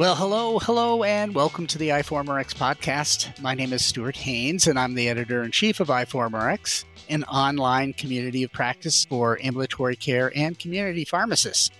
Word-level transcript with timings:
Well, 0.00 0.14
hello, 0.14 0.58
hello, 0.58 1.04
and 1.04 1.34
welcome 1.34 1.66
to 1.66 1.76
the 1.76 1.90
iForumRx 1.90 2.54
podcast. 2.54 3.38
My 3.38 3.54
name 3.54 3.74
is 3.74 3.84
Stuart 3.84 4.16
Haines, 4.16 4.66
and 4.66 4.78
I'm 4.78 4.94
the 4.94 5.10
editor 5.10 5.42
in 5.42 5.50
chief 5.50 5.78
of 5.78 5.88
iForumRx, 5.88 6.86
an 7.10 7.22
online 7.24 7.92
community 7.92 8.42
of 8.42 8.50
practice 8.50 9.04
for 9.04 9.38
ambulatory 9.42 9.96
care 9.96 10.32
and 10.34 10.58
community 10.58 11.04
pharmacists. 11.04 11.70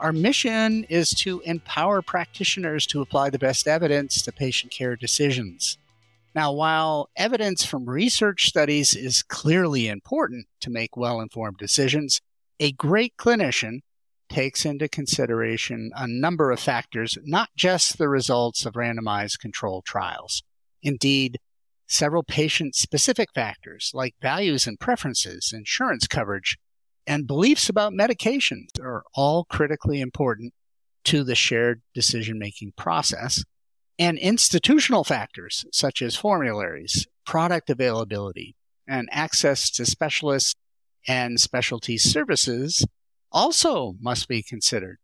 Our 0.00 0.14
mission 0.14 0.84
is 0.84 1.10
to 1.16 1.40
empower 1.40 2.00
practitioners 2.00 2.86
to 2.86 3.02
apply 3.02 3.28
the 3.28 3.38
best 3.38 3.68
evidence 3.68 4.22
to 4.22 4.32
patient 4.32 4.72
care 4.72 4.96
decisions. 4.96 5.76
Now, 6.34 6.52
while 6.52 7.10
evidence 7.14 7.62
from 7.62 7.84
research 7.84 8.46
studies 8.46 8.96
is 8.96 9.22
clearly 9.22 9.88
important 9.88 10.46
to 10.60 10.70
make 10.70 10.96
well 10.96 11.20
informed 11.20 11.58
decisions, 11.58 12.22
a 12.58 12.72
great 12.72 13.18
clinician 13.18 13.80
takes 14.28 14.64
into 14.64 14.88
consideration 14.88 15.90
a 15.96 16.06
number 16.06 16.50
of 16.50 16.60
factors, 16.60 17.16
not 17.24 17.50
just 17.56 17.98
the 17.98 18.08
results 18.08 18.66
of 18.66 18.74
randomized 18.74 19.38
controlled 19.38 19.84
trials. 19.84 20.42
Indeed, 20.82 21.38
several 21.86 22.22
patient 22.22 22.74
specific 22.74 23.28
factors 23.34 23.90
like 23.94 24.14
values 24.20 24.66
and 24.66 24.78
preferences, 24.78 25.52
insurance 25.54 26.06
coverage, 26.06 26.58
and 27.06 27.26
beliefs 27.26 27.68
about 27.68 27.92
medications 27.92 28.80
are 28.80 29.04
all 29.14 29.44
critically 29.44 30.00
important 30.00 30.52
to 31.04 31.22
the 31.22 31.36
shared 31.36 31.82
decision 31.94 32.38
making 32.38 32.72
process. 32.76 33.44
And 33.98 34.18
institutional 34.18 35.04
factors 35.04 35.64
such 35.72 36.02
as 36.02 36.16
formularies, 36.16 37.06
product 37.24 37.70
availability, 37.70 38.56
and 38.88 39.08
access 39.12 39.70
to 39.70 39.86
specialists 39.86 40.54
and 41.08 41.40
specialty 41.40 41.96
services 41.96 42.84
also 43.32 43.94
must 44.00 44.28
be 44.28 44.42
considered. 44.42 44.98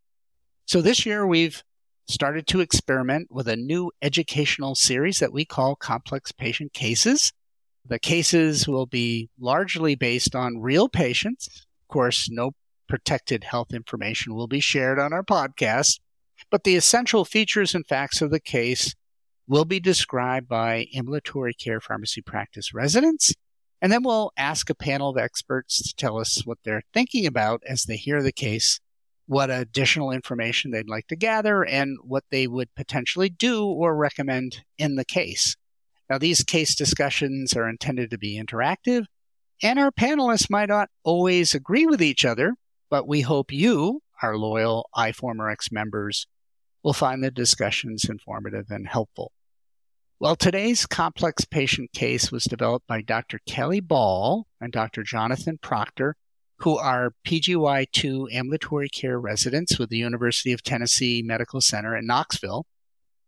So 0.67 0.81
this 0.81 1.05
year 1.05 1.27
we've 1.27 1.63
started 2.09 2.47
to 2.49 2.61
experiment 2.61 3.29
with 3.31 3.49
a 3.49 3.57
new 3.57 3.91
educational 4.01 4.75
series 4.75 5.19
that 5.19 5.33
we 5.33 5.45
call 5.45 5.77
Complex 5.77 6.33
Patient 6.33 6.73
Cases. 6.73 7.33
The 7.87 7.99
cases 7.99 8.69
will 8.69 8.87
be 8.87 9.29
largely 9.41 9.95
based 9.95 10.35
on 10.35 10.61
real 10.61 10.89
patients. 10.89 11.49
Of 11.83 11.89
course, 11.89 12.29
no 12.31 12.53
protected 12.89 13.45
health 13.45 13.73
information 13.73 14.35
will 14.35 14.49
be 14.49 14.61
shared 14.61 14.99
on 14.99 15.13
our 15.13 15.23
podcast, 15.23 16.01
but 16.51 16.65
the 16.65 16.77
essential 16.77 17.25
features 17.25 17.75
and 17.75 17.87
facts 17.87 18.21
of 18.21 18.31
the 18.31 18.41
case 18.41 18.95
will 19.49 19.65
be 19.65 19.81
described 19.81 20.49
by 20.49 20.87
ambulatory 20.95 21.55
care 21.55 21.81
pharmacy 21.81 22.23
practice 22.23 22.73
residents 22.75 23.35
and 23.83 23.91
then 23.91 24.05
we'll 24.05 24.31
ask 24.37 24.71
a 24.71 24.77
panel 24.77 25.11
of 25.11 25.19
experts 25.19 25.83
to 25.83 25.95
tell 25.97 26.19
us 26.19 26.47
what 26.47 26.59
they're 26.65 26.85
thinking 26.95 27.27
about 27.27 27.61
as 27.67 27.83
they 27.83 27.97
hear 27.97 28.23
the 28.23 28.33
case, 28.33 28.79
what 29.27 29.51
additional 29.51 30.13
information 30.13 30.71
they'd 30.71 30.89
like 30.89 31.09
to 31.09 31.17
gather, 31.17 31.65
and 31.65 31.99
what 32.05 32.23
they 32.31 32.47
would 32.47 32.73
potentially 32.77 33.29
do 33.29 33.67
or 33.67 33.97
recommend 33.97 34.63
in 34.79 34.95
the 34.95 35.05
case. 35.05 35.57
Now, 36.09 36.19
these 36.19 36.45
case 36.45 36.77
discussions 36.77 37.55
are 37.55 37.69
intended 37.69 38.11
to 38.11 38.19
be 38.19 38.41
interactive, 38.41 39.07
and 39.65 39.81
our 39.81 39.91
panelists 39.91 40.49
might 40.49 40.69
not 40.69 40.89
always 41.03 41.53
agree 41.53 41.87
with 41.87 42.01
each 42.01 42.25
other, 42.25 42.55
but 42.89 43.09
we 43.09 43.23
hope 43.23 43.51
you, 43.51 44.01
our 44.23 44.37
loyal 44.37 44.89
iForumRx 44.97 45.73
members, 45.73 46.29
will 46.85 46.93
find 46.93 47.23
the 47.23 47.33
discussions 47.33 48.09
informative 48.09 48.67
and 48.71 48.87
helpful. 48.87 49.33
Well, 50.23 50.37
today's 50.37 50.87
complex 50.87 51.45
patient 51.45 51.93
case 51.93 52.31
was 52.31 52.45
developed 52.45 52.87
by 52.87 53.01
Dr. 53.01 53.41
Kellie 53.45 53.81
Ball 53.81 54.47
and 54.61 54.73
Dr. 54.73 55.03
Johnathon 55.03 55.61
Proctor, 55.61 56.15
who 56.59 56.79
are 56.79 57.15
PGY2 57.27 58.33
ambulatory 58.33 58.89
care 58.89 59.19
residents 59.19 59.81
with 59.81 59.91
the 59.91 59.99
University 59.99 60.53
of 60.53 60.63
Tennessee 60.63 61.25
Medical 61.27 61.61
Center 61.61 61.97
in 61.97 62.07
Knoxville. 62.07 62.67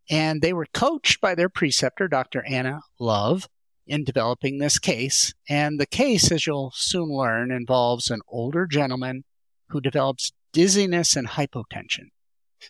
And 0.09 0.41
they 0.41 0.53
were 0.53 0.69
coached 0.72 1.21
by 1.21 1.34
their 1.34 1.49
preceptor, 1.49 2.06
Dr. 2.06 2.44
Anna 2.47 2.83
Love, 3.00 3.49
in 3.88 4.04
developing 4.04 4.59
this 4.59 4.78
case. 4.78 5.34
And 5.49 5.81
the 5.81 5.87
case, 5.87 6.31
as 6.31 6.47
you'll 6.47 6.71
soon 6.77 7.09
learn, 7.09 7.50
involves 7.50 8.09
an 8.09 8.21
older 8.28 8.69
gentleman 8.69 9.25
who 9.71 9.81
develops 9.81 10.33
dizziness 10.53 11.16
and 11.16 11.27
hypotension. 11.27 12.10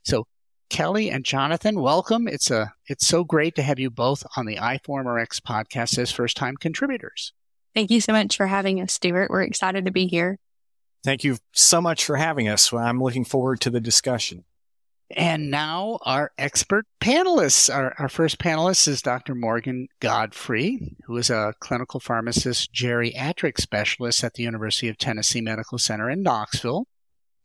So 0.03 0.27
Kellie 0.71 1.11
and 1.11 1.25
Johnathon, 1.25 1.81
welcome. 1.81 2.27
It's 2.27 2.51
a 2.51 2.73
it's 2.87 3.07
so 3.07 3.25
great 3.25 3.55
to 3.57 3.63
have 3.63 3.79
you 3.79 3.91
both 3.91 4.25
on 4.37 4.47
the 4.47 4.57
iForumRx 4.57 5.41
podcast 5.41 5.99
as 5.99 6.11
first 6.11 6.37
time 6.37 6.57
contributors. 6.57 7.33
Thank 7.75 7.91
you 7.91 8.01
so 8.01 8.13
much 8.13 8.37
for 8.37 8.47
having 8.47 8.81
us, 8.81 8.93
Stuart. 8.93 9.31
We're 9.31 9.43
excited 9.43 9.85
to 9.85 9.91
be 9.91 10.07
here. 10.07 10.39
Thank 11.03 11.25
you 11.25 11.39
so 11.53 11.81
much 11.81 12.05
for 12.05 12.17
having 12.17 12.49
us. 12.49 12.73
I'm 12.73 13.03
looking 13.03 13.25
forward 13.25 13.61
to 13.63 13.71
the 13.71 13.81
discussion. 13.81 14.45
And 15.11 15.51
now 15.51 15.99
our 16.03 16.33
expert 16.39 16.87
panelists. 17.01 17.73
Our, 17.73 17.95
our 17.99 18.09
first 18.09 18.39
panelist 18.39 18.89
is 18.89 19.03
Dr. 19.03 19.35
Morgan 19.35 19.89
Godfrey, 20.01 20.97
who 21.05 21.17
is 21.19 21.29
a 21.29 21.53
clinical 21.61 22.01
pharmacist 22.01 22.73
geriatric 22.73 23.61
specialist 23.61 24.25
at 24.25 24.35
the 24.35 24.45
University 24.45 24.89
of 24.89 24.97
Tennessee 24.97 25.43
Medical 25.43 25.79
Center 25.79 26.09
in 26.09 26.23
Knoxville 26.23 26.87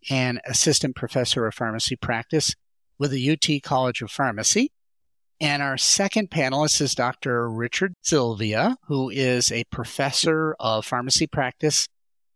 and 0.09 0.39
assistant 0.45 0.95
professor 0.95 1.45
of 1.45 1.53
pharmacy 1.53 1.97
practice 1.97 2.55
with 2.99 3.11
the 3.11 3.31
UT 3.31 3.63
College 3.63 4.01
of 4.01 4.11
Pharmacy. 4.11 4.71
And 5.41 5.63
our 5.63 5.77
second 5.77 6.29
panelist 6.29 6.81
is 6.81 6.93
Dr. 6.93 7.49
Richard 7.49 7.93
Silvia, 8.03 8.75
who 8.87 9.09
is 9.09 9.51
a 9.51 9.63
professor 9.71 10.53
of 10.59 10.85
pharmacy 10.85 11.27
practice 11.27 11.87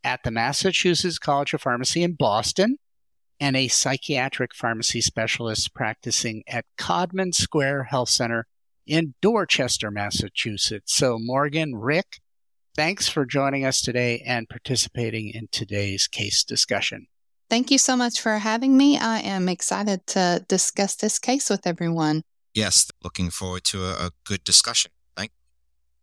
at 0.06 0.24
the 0.24 0.32
Massachusetts 0.32 1.20
College 1.20 1.54
of 1.54 1.62
Pharmacy 1.62 2.02
in 2.02 2.14
Boston 2.14 2.78
and 3.40 3.58
a 3.58 3.68
psychiatric 3.68 4.56
pharmacy 4.56 5.02
specialist 5.02 5.74
practicing 5.74 6.44
at 6.48 6.66
Codman 6.78 7.34
Square 7.34 7.84
Health 7.84 8.10
Center 8.10 8.48
in 8.86 9.16
Dorchester, 9.22 9.92
Massachusetts. 9.92 10.94
So, 10.94 11.18
Morgan, 11.20 11.76
Rick, 11.76 12.20
thanks 12.76 13.10
for 13.10 13.26
joining 13.26 13.66
us 13.66 13.82
today 13.82 14.24
and 14.26 14.48
participating 14.48 15.30
in 15.30 15.50
today's 15.52 16.08
case 16.08 16.44
discussion. 16.44 17.08
Thank 17.50 17.72
you 17.72 17.78
so 17.78 17.96
much 17.96 18.22
for 18.22 18.38
having 18.38 18.76
me. 18.78 18.98
I 18.98 19.20
am 19.20 19.48
excited 19.48 20.06
to 20.08 20.46
discuss 20.48 20.96
this 20.96 21.20
case 21.20 21.50
with 21.50 21.68
everyone. 21.68 22.24
Yes, 22.54 22.90
looking 23.04 23.30
forward 23.30 23.64
to 23.66 23.84
a, 23.84 24.08
a 24.08 24.12
good 24.26 24.44
discussion. 24.44 24.92
Thank 25.16 25.32
you. 25.32 25.44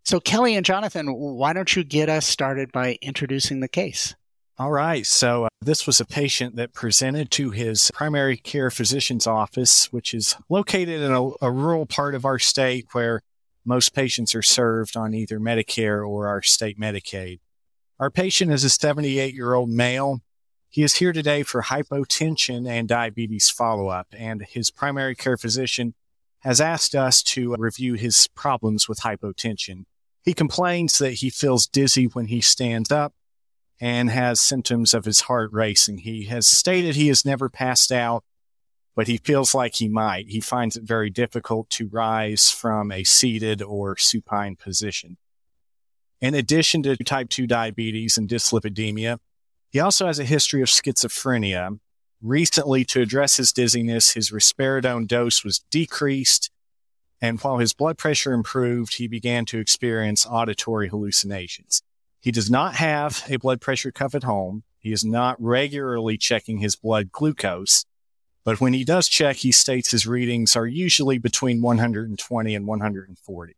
So, 0.04 0.20
Kellie 0.20 0.54
and 0.54 0.66
Johnathon, 0.66 1.16
why 1.16 1.52
don't 1.52 1.74
you 1.74 1.84
get 1.84 2.08
us 2.08 2.26
started 2.26 2.72
by 2.72 2.98
introducing 3.02 3.60
the 3.60 3.68
case? 3.68 4.14
All 4.58 4.70
right. 4.70 5.06
So, 5.06 5.44
uh, 5.44 5.48
this 5.60 5.86
was 5.86 6.00
a 6.00 6.04
patient 6.04 6.56
that 6.56 6.74
presented 6.74 7.30
to 7.32 7.50
his 7.50 7.90
primary 7.94 8.36
care 8.36 8.70
physician's 8.70 9.26
office, 9.26 9.92
which 9.92 10.12
is 10.12 10.36
located 10.48 11.00
in 11.00 11.12
a, 11.12 11.30
a 11.40 11.50
rural 11.50 11.86
part 11.86 12.14
of 12.14 12.24
our 12.24 12.38
state 12.38 12.86
where 12.92 13.22
most 13.64 13.94
patients 13.94 14.34
are 14.34 14.42
served 14.42 14.96
on 14.96 15.14
either 15.14 15.38
Medicare 15.38 16.06
or 16.06 16.26
our 16.28 16.42
state 16.42 16.78
Medicaid. 16.78 17.40
Our 17.98 18.10
patient 18.10 18.50
is 18.50 18.64
a 18.64 18.70
78 18.70 19.34
year 19.34 19.54
old 19.54 19.68
male 19.68 20.20
he 20.70 20.84
is 20.84 20.94
here 20.94 21.12
today 21.12 21.42
for 21.42 21.62
hypotension 21.62 22.68
and 22.68 22.88
diabetes 22.88 23.50
follow 23.50 23.88
up, 23.88 24.06
and 24.16 24.46
his 24.48 24.70
primary 24.70 25.16
care 25.16 25.36
physician 25.36 25.94
has 26.40 26.60
asked 26.60 26.94
us 26.94 27.22
to 27.24 27.56
review 27.58 27.94
his 27.94 28.28
problems 28.28 28.88
with 28.88 29.00
hypotension. 29.00 29.84
He 30.22 30.32
complains 30.32 30.98
that 30.98 31.14
he 31.14 31.28
feels 31.28 31.66
dizzy 31.66 32.06
when 32.06 32.26
he 32.26 32.40
stands 32.40 32.92
up 32.92 33.14
and 33.80 34.10
has 34.10 34.40
symptoms 34.40 34.94
of 34.94 35.06
his 35.06 35.22
heart 35.22 35.50
racing. 35.52 35.98
He 35.98 36.26
has 36.26 36.46
stated 36.46 36.94
he 36.94 37.08
has 37.08 37.24
never 37.24 37.48
passed 37.48 37.90
out, 37.90 38.22
but 38.94 39.08
he 39.08 39.16
feels 39.16 39.54
like 39.54 39.76
he 39.76 39.88
might. 39.88 40.28
He 40.28 40.40
finds 40.40 40.76
it 40.76 40.84
very 40.84 41.10
difficult 41.10 41.68
to 41.70 41.88
rise 41.88 42.50
from 42.50 42.92
a 42.92 43.02
seated 43.02 43.60
or 43.60 43.96
supine 43.96 44.54
position. 44.54 45.16
In 46.20 46.34
addition 46.34 46.82
to 46.84 46.96
type 46.96 47.28
2 47.30 47.46
diabetes 47.46 48.16
and 48.16 48.28
dyslipidemia, 48.28 49.18
he 49.70 49.78
also 49.80 50.06
has 50.06 50.18
a 50.18 50.24
history 50.24 50.62
of 50.62 50.68
schizophrenia. 50.68 51.78
Recently, 52.20 52.84
to 52.86 53.00
address 53.00 53.36
his 53.36 53.52
dizziness, 53.52 54.12
his 54.12 54.30
risperidone 54.30 55.06
dose 55.06 55.44
was 55.44 55.60
decreased. 55.70 56.50
And 57.22 57.40
while 57.40 57.58
his 57.58 57.72
blood 57.72 57.96
pressure 57.96 58.32
improved, 58.32 58.94
he 58.94 59.06
began 59.06 59.44
to 59.46 59.58
experience 59.58 60.26
auditory 60.26 60.88
hallucinations. 60.88 61.82
He 62.20 62.32
does 62.32 62.50
not 62.50 62.74
have 62.74 63.24
a 63.28 63.36
blood 63.36 63.60
pressure 63.60 63.92
cuff 63.92 64.14
at 64.14 64.24
home. 64.24 64.64
He 64.78 64.92
is 64.92 65.04
not 65.04 65.40
regularly 65.40 66.18
checking 66.18 66.58
his 66.58 66.76
blood 66.76 67.12
glucose. 67.12 67.84
But 68.44 68.60
when 68.60 68.72
he 68.72 68.84
does 68.84 69.08
check, 69.08 69.36
he 69.36 69.52
states 69.52 69.90
his 69.90 70.06
readings 70.06 70.56
are 70.56 70.66
usually 70.66 71.18
between 71.18 71.62
120 71.62 72.54
and 72.54 72.66
140. 72.66 73.56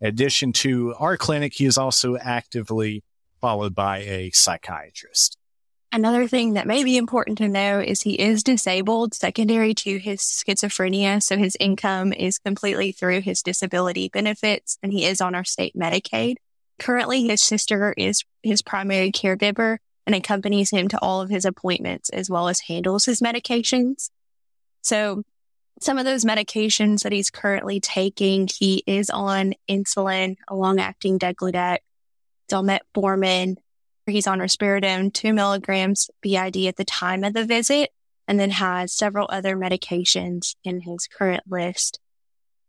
In 0.00 0.06
addition 0.06 0.52
to 0.54 0.94
our 0.98 1.16
clinic, 1.16 1.54
he 1.54 1.66
is 1.66 1.76
also 1.76 2.16
actively 2.16 3.04
followed 3.40 3.74
by 3.74 3.98
a 3.98 4.30
psychiatrist. 4.30 5.36
Another 5.94 6.26
thing 6.26 6.54
that 6.54 6.66
may 6.66 6.84
be 6.84 6.96
important 6.96 7.36
to 7.38 7.48
know 7.48 7.78
is 7.78 8.00
he 8.00 8.14
is 8.14 8.42
disabled 8.42 9.12
secondary 9.12 9.74
to 9.74 9.98
his 9.98 10.20
schizophrenia. 10.20 11.22
So 11.22 11.36
his 11.36 11.54
income 11.60 12.14
is 12.14 12.38
completely 12.38 12.92
through 12.92 13.20
his 13.20 13.42
disability 13.42 14.08
benefits 14.08 14.78
and 14.82 14.90
he 14.90 15.04
is 15.04 15.20
on 15.20 15.34
our 15.34 15.44
state 15.44 15.76
Medicaid. 15.76 16.36
Currently, 16.78 17.26
his 17.26 17.42
sister 17.42 17.92
is 17.98 18.24
his 18.42 18.62
primary 18.62 19.12
caregiver 19.12 19.76
and 20.06 20.16
accompanies 20.16 20.70
him 20.70 20.88
to 20.88 20.98
all 21.00 21.20
of 21.20 21.28
his 21.28 21.44
appointments 21.44 22.08
as 22.08 22.30
well 22.30 22.48
as 22.48 22.60
handles 22.60 23.04
his 23.04 23.20
medications. 23.20 24.08
So 24.80 25.22
some 25.78 25.98
of 25.98 26.06
those 26.06 26.24
medications 26.24 27.02
that 27.02 27.12
he's 27.12 27.30
currently 27.30 27.80
taking, 27.80 28.48
he 28.48 28.82
is 28.86 29.10
on 29.10 29.52
insulin, 29.68 30.36
a 30.48 30.56
long 30.56 30.80
acting 30.80 31.18
degludec, 31.18 31.78
metformin. 32.50 33.56
He's 34.06 34.26
on 34.26 34.40
risperidone, 34.40 35.12
two 35.12 35.32
milligrams 35.32 36.10
BID 36.22 36.66
at 36.66 36.76
the 36.76 36.84
time 36.84 37.22
of 37.24 37.34
the 37.34 37.44
visit, 37.44 37.90
and 38.26 38.38
then 38.38 38.50
has 38.50 38.92
several 38.92 39.26
other 39.30 39.56
medications 39.56 40.56
in 40.64 40.80
his 40.80 41.06
current 41.06 41.44
list. 41.48 42.00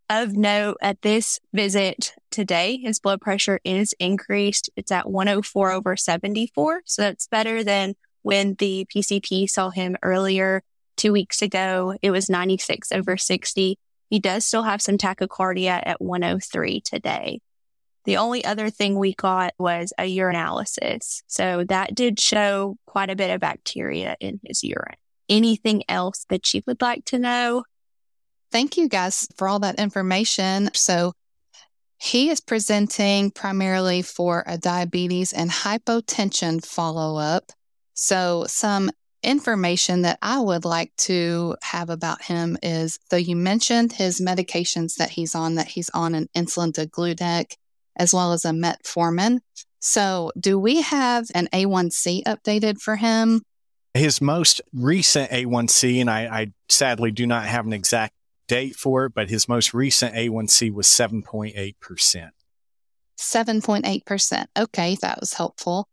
Of 0.10 0.36
note, 0.36 0.78
at 0.82 1.02
this 1.02 1.40
visit 1.54 2.14
today, 2.30 2.78
his 2.78 3.00
blood 3.00 3.22
pressure 3.22 3.60
is 3.64 3.96
increased. 4.00 4.70
It's 4.76 4.92
at 4.92 5.10
104 5.10 5.72
over 5.72 5.96
74. 5.96 6.82
So 6.86 7.02
that's 7.02 7.28
better 7.28 7.64
than 7.64 7.96
when 8.22 8.56
the 8.60 8.86
PCP 8.94 9.50
saw 9.50 9.70
him 9.70 9.96
earlier 10.04 10.62
two 10.98 11.14
weeks 11.14 11.42
ago. 11.42 11.96
It 12.02 12.12
was 12.12 12.30
96 12.30 12.92
over 12.92 13.18
60. 13.18 13.78
He 14.10 14.20
does 14.20 14.46
still 14.46 14.64
have 14.64 14.82
some 14.82 14.98
tachycardia 14.98 15.82
at 15.84 16.02
103 16.02 16.82
today. 16.82 17.40
The 18.06 18.18
only 18.18 18.44
other 18.44 18.70
thing 18.70 18.98
we 18.98 19.14
got 19.14 19.54
was 19.58 19.94
a 19.98 20.04
urinalysis. 20.18 21.22
So 21.28 21.64
that 21.70 21.96
did 21.96 22.20
show 22.20 22.78
quite 22.86 23.10
a 23.10 23.16
bit 23.16 23.32
of 23.32 23.40
bacteria 23.40 24.18
in 24.20 24.40
his 24.44 24.64
urine. 24.64 24.98
Anything 25.30 25.84
else 25.88 26.26
that 26.30 26.54
you 26.54 26.62
would 26.68 26.82
like 26.82 27.06
to 27.06 27.20
know? 27.20 27.64
Thank 28.52 28.78
you 28.78 28.90
guys 28.90 29.28
for 29.38 29.48
all 29.48 29.60
that 29.60 29.80
information. 29.80 30.70
So 30.74 31.14
he 31.98 32.30
is 32.30 32.42
presenting 32.42 33.32
primarily 33.32 34.02
for 34.02 34.44
a 34.46 34.58
diabetes 34.58 35.32
and 35.32 35.50
hypotension 35.50 36.64
follow 36.64 37.18
up. 37.18 37.52
So, 37.94 38.44
some 38.48 38.92
information 39.24 40.02
that 40.02 40.20
I 40.22 40.40
would 40.40 40.66
like 40.66 40.94
to 40.98 41.56
have 41.62 41.90
about 41.90 42.22
him 42.22 42.58
is 42.62 43.00
though 43.10 43.16
you 43.16 43.38
mentioned 43.38 43.94
his 43.94 44.20
medications 44.20 44.96
that 44.96 45.12
he's 45.12 45.34
on, 45.34 45.56
that 45.56 45.68
he's 45.68 45.90
on 45.92 46.14
an 46.14 46.28
insulin 46.36 46.74
degludec 46.74 47.54
as 47.96 48.14
well 48.14 48.34
as 48.34 48.46
a 48.46 48.50
metformin. 48.50 49.40
So, 49.80 50.32
do 50.40 50.58
we 50.58 50.82
have 50.82 51.28
an 51.36 51.50
A1C 51.54 52.24
updated 52.24 52.80
for 52.80 52.96
him? 52.96 53.42
His 53.94 54.22
most 54.22 54.62
recent 54.74 55.30
A1C, 55.30 56.00
and 56.00 56.10
I, 56.10 56.26
I 56.26 56.52
sadly 56.70 57.12
do 57.12 57.28
not 57.28 57.46
have 57.46 57.66
an 57.66 57.74
exact 57.74 58.14
date 58.48 58.76
for 58.76 59.06
it, 59.06 59.14
but 59.14 59.30
his 59.30 59.48
most 59.48 59.74
recent 59.74 60.16
A1C 60.16 60.72
was 60.72 60.88
7.8%. 60.88 62.30
7.8%. 63.18 64.46
Okay, 64.58 64.98
that 65.02 65.20
was 65.20 65.34
helpful. 65.34 65.88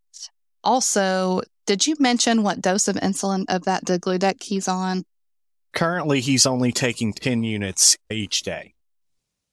Also, 0.62 1.42
did 1.66 1.86
you 1.86 1.94
mention 1.98 2.42
what 2.42 2.60
dose 2.60 2.88
of 2.88 2.96
insulin 2.96 3.44
of 3.48 3.64
that 3.64 3.84
degludec 3.84 4.42
he's 4.42 4.68
on? 4.68 5.04
Currently, 5.72 6.20
he's 6.20 6.46
only 6.46 6.72
taking 6.72 7.12
10 7.12 7.44
units 7.44 7.96
each 8.10 8.42
day. 8.42 8.74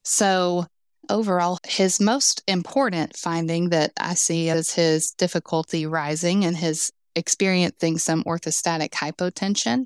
So, 0.04 0.66
overall, 1.10 1.58
his 1.66 2.00
most 2.00 2.44
important 2.48 3.16
finding 3.18 3.70
that 3.70 3.92
I 4.00 4.14
see 4.14 4.50
is 4.50 4.74
his 4.74 5.12
difficulty 5.12 5.86
rising 5.86 6.46
and 6.46 6.56
his 6.56 6.92
experiencing 7.16 7.98
some 7.98 8.24
orthostatic 8.24 8.92
hypotension. 8.92 9.86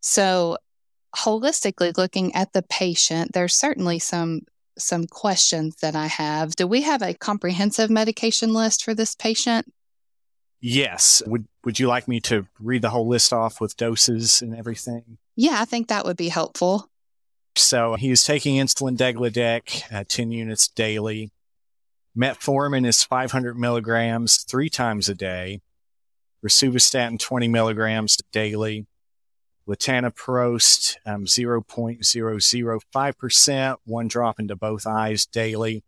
So, 0.00 0.58
holistically 1.16 1.96
looking 1.96 2.34
at 2.34 2.52
the 2.52 2.62
patient, 2.62 3.32
there's 3.32 3.54
certainly 3.54 3.98
some 3.98 4.42
some 4.78 5.06
questions 5.06 5.76
that 5.82 5.94
I 5.94 6.06
have. 6.06 6.56
Do 6.56 6.66
we 6.66 6.82
have 6.82 7.02
a 7.02 7.14
comprehensive 7.14 7.90
medication 7.90 8.52
list 8.52 8.84
for 8.84 8.94
this 8.94 9.14
patient? 9.14 9.70
Yes. 10.60 11.22
Would 11.26 11.46
would 11.64 11.78
you 11.78 11.88
like 11.88 12.08
me 12.08 12.20
to 12.20 12.46
read 12.58 12.82
the 12.82 12.90
whole 12.90 13.06
list 13.06 13.32
off 13.32 13.60
with 13.60 13.76
doses 13.76 14.42
and 14.42 14.54
everything? 14.54 15.18
Yeah, 15.36 15.56
I 15.60 15.64
think 15.64 15.88
that 15.88 16.04
would 16.04 16.16
be 16.16 16.28
helpful. 16.28 16.89
So 17.56 17.96
he 17.96 18.10
is 18.10 18.24
taking 18.24 18.56
insulin 18.56 18.96
degludec 18.96 19.82
at 19.90 20.08
10 20.08 20.30
units 20.30 20.68
daily. 20.68 21.32
Metformin 22.16 22.86
is 22.86 23.02
500 23.02 23.58
milligrams 23.58 24.42
three 24.42 24.68
times 24.68 25.08
a 25.08 25.14
day. 25.14 25.60
Rosuvastatin 26.44 27.18
20 27.18 27.48
milligrams 27.48 28.18
daily. 28.32 28.86
Latanoprost, 29.68 30.96
um, 31.06 31.24
0.005%, 31.26 33.76
one 33.84 34.08
drop 34.08 34.40
into 34.40 34.56
both 34.56 34.86
eyes 34.86 35.26
daily. 35.26 35.84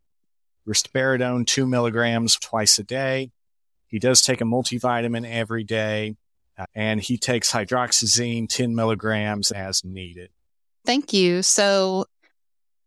Risperidone, 0.68 1.46
two 1.46 1.66
milligrams 1.66 2.36
twice 2.36 2.78
a 2.78 2.84
day. 2.84 3.32
He 3.88 3.98
does 3.98 4.20
take 4.22 4.40
a 4.40 4.44
multivitamin 4.44 5.28
every 5.28 5.64
day, 5.64 6.14
uh, 6.56 6.66
and 6.74 7.00
he 7.00 7.18
takes 7.18 7.52
hydroxyzine, 7.52 8.48
10 8.48 8.74
milligrams 8.74 9.50
as 9.50 9.84
needed. 9.84 10.30
Thank 10.84 11.12
you. 11.12 11.42
So, 11.42 12.06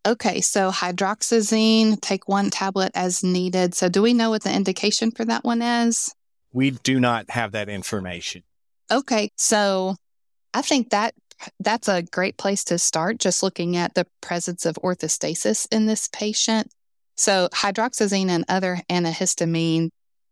okay, 0.05 0.41
so 0.41 0.71
hydroxyzine, 0.71 1.99
take 2.01 2.27
one 2.27 2.49
tablet 2.49 2.91
as 2.95 3.23
needed. 3.23 3.73
So, 3.73 3.89
do 3.89 4.01
we 4.01 4.13
know 4.13 4.29
what 4.29 4.43
the 4.43 4.53
indication 4.53 5.11
for 5.11 5.25
that 5.25 5.43
one 5.43 5.61
is? 5.61 6.13
We 6.51 6.71
do 6.71 6.99
not 6.99 7.29
have 7.29 7.53
that 7.53 7.69
information. 7.69 8.43
Okay, 8.91 9.29
so 9.35 9.95
I 10.53 10.61
think 10.61 10.91
that 10.91 11.15
that's 11.59 11.87
a 11.87 12.03
great 12.03 12.37
place 12.37 12.63
to 12.65 12.77
start, 12.77 13.19
just 13.19 13.43
looking 13.43 13.75
at 13.75 13.93
the 13.93 14.07
presence 14.21 14.65
of 14.65 14.75
orthostasis 14.75 15.67
in 15.71 15.85
this 15.85 16.07
patient. 16.07 16.71
So, 17.17 17.49
hydroxyzine 17.53 18.29
and 18.29 18.45
other 18.47 18.79
antihistamine 18.89 19.89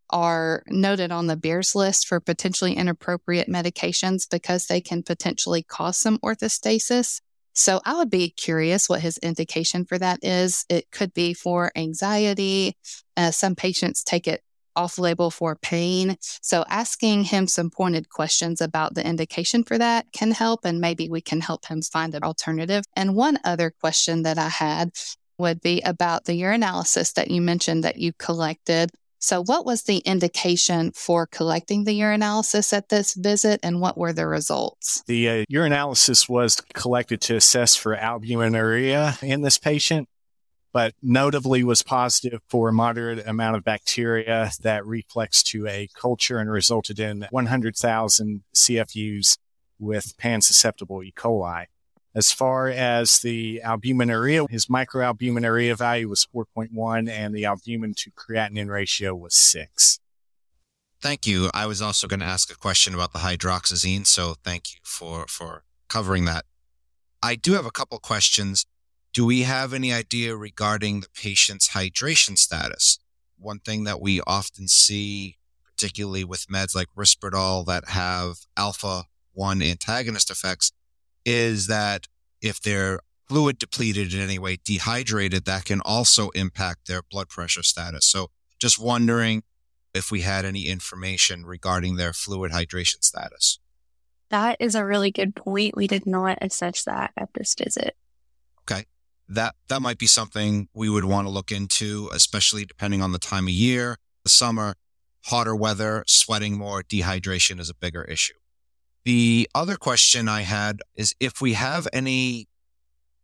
are 0.10 0.64
noted 0.68 1.12
on 1.12 1.28
the 1.28 1.36
Beers 1.36 1.76
list 1.76 2.08
for 2.08 2.20
potentially 2.20 2.76
inappropriate 2.76 3.48
medications 3.48 4.30
because 4.30 4.68
they 4.68 4.82
can 4.82 5.02
potentially 5.02 5.64
cause 5.64 5.98
some 5.98 6.20
orthostasis. 6.20 7.20
So, 7.54 7.82
I 7.86 7.96
would 7.96 8.10
be 8.10 8.30
curious 8.30 8.90
what 8.90 9.02
his 9.02 9.18
indication 9.20 9.86
for 9.86 9.98
that 9.98 10.20
is. 10.24 10.66
It 10.70 10.92
could 10.92 11.14
be 11.14 11.34
for 11.34 11.72
anxiety. 11.76 12.76
Uh, 13.16 13.32
some 13.32 13.56
patients 13.56 14.04
take 14.04 14.28
it 14.28 14.42
off 14.76 14.98
label 14.98 15.30
for 15.30 15.56
pain. 15.56 16.18
So 16.42 16.66
asking 16.68 17.26
him 17.26 17.48
some 17.48 17.70
pointed 17.70 18.10
questions 18.10 18.62
about 18.62 18.96
the 18.96 19.06
indication 19.06 19.64
for 19.64 19.78
that 19.78 20.08
can 20.14 20.32
help, 20.32 20.66
and 20.66 20.80
maybe 20.80 21.10
we 21.10 21.22
can 21.22 21.42
help 21.42 21.66
him 21.66 21.82
find 21.82 22.16
an 22.16 22.24
alternative. 22.24 22.84
And 22.96 23.16
one 23.16 23.40
other 23.44 23.74
question 23.82 24.24
that 24.24 24.38
I 24.38 24.50
had 24.50 24.92
would 25.38 25.62
be 25.62 25.82
about 25.82 26.26
the 26.26 26.40
urinalysis 26.42 27.14
that 27.14 27.32
you 27.32 27.42
mentioned 27.42 27.84
that 27.84 27.98
you 27.98 28.14
collected. 28.14 28.92
So, 29.24 29.42
what 29.42 29.66
was 29.66 29.84
the 29.84 30.00
indication 30.00 30.92
for 30.92 31.26
collecting 31.26 31.86
the 31.86 31.98
urinalysis 31.98 32.74
at 32.74 32.90
this 32.90 33.14
visit, 33.14 33.62
and 33.64 33.80
what 33.80 33.98
were 33.98 34.12
the 34.12 34.28
results? 34.28 35.02
The 35.08 35.30
uh, 35.30 35.46
urinalysis 35.50 36.28
was 36.28 36.58
collected 36.74 37.22
to 37.22 37.38
assess 37.38 37.74
for 37.74 37.96
albuminuria 37.96 39.24
in 39.24 39.42
this 39.42 39.58
patient 39.58 40.10
but 40.74 40.96
notably 41.04 41.64
was 41.64 41.84
positive 41.84 42.42
for 42.50 42.70
a 42.70 42.74
moderate 42.74 43.26
amount 43.28 43.56
of 43.56 43.64
bacteria 43.64 44.50
that 44.64 44.86
reflects 44.86 45.44
to 45.44 45.68
a 45.68 45.88
culture 45.94 46.40
and 46.40 46.50
resulted 46.50 47.00
in 47.00 47.28
100,000 47.30 48.44
CFUs 48.56 49.38
with 49.80 50.18
pan-susceptible 50.18 51.04
E. 51.04 51.14
coli. 51.16 51.68
As 52.16 52.32
far 52.32 52.68
as 52.68 53.20
the 53.20 53.62
albuminuria, 53.66 54.48
his 54.50 54.68
microalbuminuria 54.68 55.76
value 55.76 56.10
was 56.10 56.28
4.1 56.34 57.10
and 57.10 57.34
the 57.34 57.46
albumin 57.46 57.96
to 57.96 58.12
creatinine 58.12 58.70
ratio 58.70 59.16
was 59.16 59.34
6. 59.34 60.00
Thank 61.02 61.26
you. 61.26 61.50
I 61.54 61.66
was 61.66 61.82
also 61.82 62.08
going 62.08 62.20
to 62.20 62.26
ask 62.26 62.52
a 62.52 62.56
question 62.56 62.94
about 62.94 63.14
the 63.14 63.20
hydroxyzine, 63.20 64.06
so 64.06 64.36
thank 64.44 64.74
you 64.74 64.80
for 64.84 65.26
for 65.28 65.64
covering 65.90 66.26
that. 66.26 66.46
I 67.22 67.36
do 67.36 67.54
have 67.54 67.66
a 67.66 67.72
couple 67.72 67.98
questions. 68.00 68.66
Do 69.12 69.26
we 69.26 69.42
have 69.42 69.74
any 69.74 69.92
idea 69.92 70.36
regarding 70.36 71.02
the 71.02 71.10
patient's 71.14 71.70
hydration 71.70 72.38
status? 72.38 73.00
One 73.38 73.60
thing 73.60 73.84
that 73.84 74.00
we 74.00 74.22
often 74.26 74.68
see, 74.68 75.38
particularly 75.66 76.24
with 76.24 76.48
meds 76.48 76.76
like 76.76 76.88
Risperdal 76.98 77.66
that 77.66 77.90
have 77.90 78.38
alpha 78.56 79.06
1 79.34 79.62
antagonist 79.62 80.30
effects, 80.30 80.72
is 81.26 81.68
that 81.68 82.08
if 82.42 82.62
they're 82.62 83.00
fluid 83.28 83.58
depleted 83.58 84.14
in 84.14 84.20
any 84.20 84.38
way, 84.38 84.58
dehydrated, 84.64 85.46
that 85.46 85.66
can 85.66 85.82
also 85.82 86.30
impact 86.30 86.88
their 86.88 87.02
blood 87.02 87.30
pressure 87.30 87.64
status. 87.64 88.06
So 88.06 88.30
just 88.60 88.80
wondering 88.80 89.44
if 89.94 90.12
we 90.12 90.22
had 90.22 90.46
any 90.46 90.68
information 90.68 91.46
regarding 91.46 91.96
their 91.96 92.14
fluid 92.14 92.52
hydration 92.52 93.04
status. 93.04 93.60
That 94.30 94.58
is 94.60 94.76
a 94.76 94.86
really 94.86 95.12
good 95.12 95.36
point. 95.36 95.78
We 95.78 95.88
did 95.88 96.06
not 96.06 96.40
assess 96.42 96.84
that 96.84 97.12
at 97.16 97.30
this 97.34 97.56
visit. 97.56 97.96
Okay 98.62 98.86
that 99.30 99.56
that 99.68 99.82
might 99.82 99.98
be 99.98 100.08
something 100.08 100.68
we 100.74 100.90
would 100.90 101.06
want 101.06 101.28
to 101.28 101.32
look 101.32 101.52
into, 101.52 102.10
especially 102.14 102.66
depending 102.66 103.02
on 103.02 103.12
the 103.12 103.20
time 103.20 103.46
of 103.46 103.52
year. 103.52 103.98
The 104.24 104.30
summer, 104.30 104.76
hotter 105.26 105.56
weather, 105.56 106.04
sweating 106.08 106.58
more, 106.58 106.84
dehydration 106.84 107.60
is 107.60 107.70
a 107.70 107.76
bigger 107.76 108.04
issue. 108.04 108.34
The 109.06 109.50
other 109.54 109.76
question 109.76 110.30
I 110.30 110.42
had 110.42 110.80
is 110.96 111.14
if 111.20 111.42
we 111.42 111.54
have 111.54 111.88
any 111.92 112.48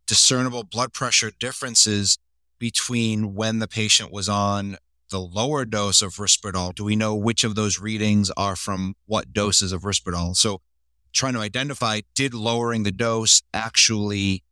discernible 0.06 0.62
blood 0.62 0.92
pressure 0.92 1.30
differences 1.38 2.18
between 2.58 3.34
when 3.34 3.60
the 3.60 3.68
patient 3.68 4.12
was 4.12 4.28
on 4.28 4.76
the 5.10 5.20
lower 5.20 5.64
dose 5.64 6.02
of 6.02 6.16
Risperdal, 6.16 6.74
do 6.74 6.84
we 6.84 6.96
know 6.96 7.14
which 7.14 7.44
of 7.44 7.54
those 7.54 7.80
readings 7.80 8.30
are 8.36 8.56
from 8.56 8.94
what 9.06 9.32
doses 9.32 9.72
of 9.72 9.82
Risperdal? 9.82 10.36
So 10.36 10.60
trying 11.12 11.32
to 11.34 11.40
identify 11.40 12.02
did 12.14 12.34
lowering 12.34 12.82
the 12.82 12.92
dose 12.92 13.42
actually 13.54 14.44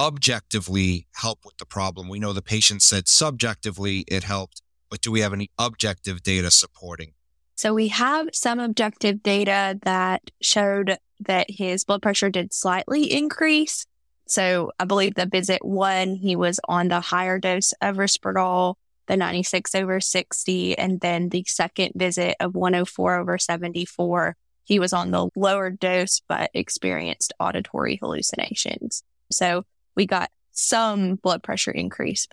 objectively 0.00 1.06
help 1.14 1.44
with 1.44 1.56
the 1.58 1.66
problem? 1.66 2.08
We 2.08 2.18
know 2.18 2.32
the 2.32 2.42
patient 2.42 2.82
said 2.82 3.06
subjectively 3.06 4.04
it 4.08 4.24
helped, 4.24 4.60
but 4.90 5.00
do 5.00 5.12
we 5.12 5.20
have 5.20 5.32
any 5.32 5.50
objective 5.56 6.24
data 6.24 6.50
supporting? 6.50 7.12
So 7.56 7.72
we 7.74 7.88
have 7.88 8.28
some 8.32 8.58
objective 8.58 9.22
data 9.22 9.78
that 9.82 10.22
showed 10.40 10.98
that 11.20 11.46
his 11.48 11.84
blood 11.84 12.02
pressure 12.02 12.30
did 12.30 12.52
slightly 12.52 13.12
increase. 13.12 13.86
So 14.26 14.72
I 14.78 14.84
believe 14.84 15.14
the 15.14 15.26
visit 15.26 15.64
one, 15.64 16.16
he 16.16 16.34
was 16.34 16.58
on 16.68 16.88
the 16.88 17.00
higher 17.00 17.38
dose 17.38 17.72
of 17.80 17.96
Risperdal, 17.96 18.74
the 19.06 19.16
96 19.16 19.74
over 19.74 20.00
60. 20.00 20.78
And 20.78 21.00
then 21.00 21.28
the 21.28 21.44
second 21.46 21.92
visit 21.94 22.36
of 22.40 22.54
104 22.54 23.18
over 23.18 23.38
74, 23.38 24.36
he 24.64 24.78
was 24.78 24.92
on 24.92 25.10
the 25.10 25.28
lower 25.36 25.70
dose, 25.70 26.22
but 26.28 26.50
experienced 26.54 27.32
auditory 27.38 27.96
hallucinations. 27.96 29.02
So 29.30 29.64
we 29.94 30.06
got 30.06 30.30
some 30.52 31.16
blood 31.16 31.42
pressure 31.42 31.70
increase. 31.70 32.26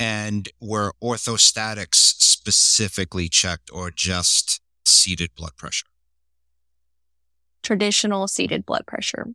And 0.00 0.48
were 0.60 0.92
orthostatics 1.02 2.17
specifically 2.52 3.28
checked 3.28 3.70
or 3.72 3.90
just 3.90 4.60
seated 4.84 5.30
blood 5.36 5.56
pressure? 5.56 5.86
Traditional 7.62 8.28
seated 8.28 8.64
blood 8.64 8.86
pressure. 8.86 9.26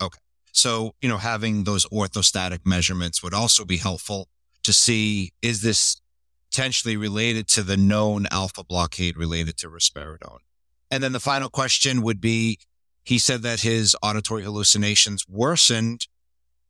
Okay. 0.00 0.18
So, 0.52 0.94
you 1.00 1.08
know, 1.08 1.18
having 1.18 1.64
those 1.64 1.86
orthostatic 1.86 2.60
measurements 2.64 3.22
would 3.22 3.34
also 3.34 3.64
be 3.64 3.78
helpful 3.78 4.28
to 4.62 4.72
see 4.72 5.32
is 5.42 5.62
this 5.62 6.00
potentially 6.50 6.96
related 6.96 7.46
to 7.48 7.62
the 7.62 7.76
known 7.76 8.26
alpha 8.30 8.64
blockade 8.64 9.16
related 9.16 9.56
to 9.58 9.68
risperidone? 9.68 10.38
And 10.90 11.02
then 11.02 11.12
the 11.12 11.20
final 11.20 11.48
question 11.48 12.02
would 12.02 12.20
be 12.20 12.58
he 13.04 13.18
said 13.18 13.42
that 13.42 13.60
his 13.60 13.96
auditory 14.02 14.42
hallucinations 14.42 15.24
worsened. 15.28 16.06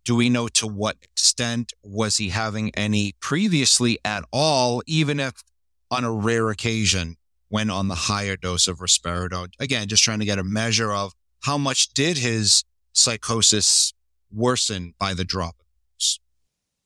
Do 0.04 0.14
we 0.14 0.30
know 0.30 0.48
to 0.48 0.66
what 0.66 0.96
extent 1.02 1.72
was 1.82 2.16
he 2.16 2.30
having 2.30 2.70
any 2.74 3.14
previously 3.20 3.98
at 4.04 4.24
all, 4.32 4.82
even 4.86 5.20
if 5.20 5.42
on 5.90 6.04
a 6.04 6.12
rare 6.12 6.50
occasion 6.50 7.16
when 7.48 7.70
on 7.70 7.88
the 7.88 7.94
higher 7.94 8.36
dose 8.36 8.68
of 8.68 8.78
risperidone? 8.78 9.52
Again, 9.58 9.88
just 9.88 10.04
trying 10.04 10.20
to 10.20 10.24
get 10.24 10.38
a 10.38 10.44
measure 10.44 10.92
of 10.92 11.12
how 11.42 11.58
much 11.58 11.92
did 11.94 12.18
his 12.18 12.64
psychosis 12.92 13.92
worsen 14.30 14.94
by 14.98 15.14
the 15.14 15.24
drop 15.24 15.56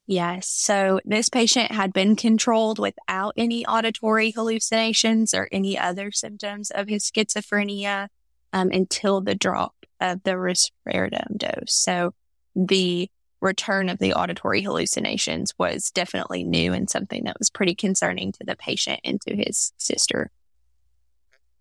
Yes. 0.06 0.48
So 0.48 1.00
this 1.04 1.28
patient 1.28 1.72
had 1.72 1.92
been 1.92 2.14
controlled 2.14 2.78
without 2.78 3.32
any 3.36 3.64
auditory 3.64 4.32
hallucinations 4.32 5.32
or 5.32 5.48
any 5.50 5.78
other 5.78 6.10
symptoms 6.10 6.70
of 6.70 6.88
his 6.88 7.10
schizophrenia 7.10 8.08
um, 8.52 8.70
until 8.70 9.22
the 9.22 9.34
drop 9.34 9.74
of 10.00 10.22
the 10.24 10.32
risperidone 10.32 11.38
dose. 11.38 11.74
So 11.74 12.12
the 12.54 13.08
return 13.44 13.88
of 13.88 13.98
the 13.98 14.14
auditory 14.14 14.62
hallucinations 14.62 15.52
was 15.58 15.90
definitely 15.90 16.42
new 16.42 16.72
and 16.72 16.90
something 16.90 17.24
that 17.24 17.38
was 17.38 17.50
pretty 17.50 17.74
concerning 17.74 18.32
to 18.32 18.44
the 18.44 18.56
patient 18.56 19.00
and 19.04 19.20
to 19.20 19.36
his 19.36 19.72
sister. 19.76 20.30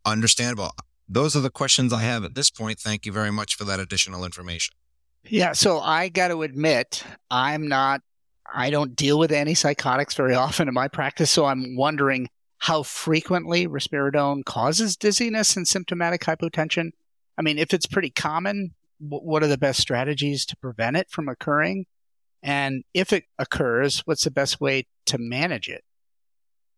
Understandable. 0.05 0.71
Those 1.07 1.35
are 1.35 1.41
the 1.41 1.51
questions 1.51 1.93
I 1.93 2.01
have 2.01 2.23
at 2.23 2.33
this 2.33 2.49
point. 2.49 2.79
Thank 2.79 3.05
you 3.05 3.11
very 3.11 3.31
much 3.31 3.55
for 3.55 3.65
that 3.65 3.79
additional 3.79 4.25
information. 4.25 4.73
Yeah, 5.25 5.53
so 5.53 5.79
I 5.79 6.09
got 6.09 6.29
to 6.29 6.41
admit, 6.41 7.03
I'm 7.29 7.67
not 7.67 8.01
I 8.51 8.69
don't 8.69 8.95
deal 8.95 9.17
with 9.17 9.31
antipsychotics 9.31 10.15
very 10.15 10.35
often 10.35 10.67
in 10.67 10.73
my 10.73 10.87
practice, 10.87 11.31
so 11.31 11.45
I'm 11.45 11.75
wondering 11.75 12.29
how 12.59 12.83
frequently 12.83 13.67
risperidone 13.67 14.45
causes 14.45 14.95
dizziness 14.95 15.57
and 15.57 15.67
symptomatic 15.67 16.21
hypotension. 16.21 16.91
I 17.37 17.41
mean, 17.41 17.57
if 17.57 17.73
it's 17.73 17.87
pretty 17.87 18.09
common, 18.09 18.73
what 18.99 19.43
are 19.43 19.47
the 19.47 19.57
best 19.57 19.79
strategies 19.79 20.45
to 20.47 20.57
prevent 20.57 20.97
it 20.97 21.09
from 21.09 21.29
occurring? 21.29 21.85
And 22.41 22.83
if 22.93 23.13
it 23.13 23.25
occurs, 23.39 24.01
what's 24.05 24.23
the 24.23 24.31
best 24.31 24.59
way 24.59 24.85
to 25.05 25.17
manage 25.17 25.69
it? 25.69 25.83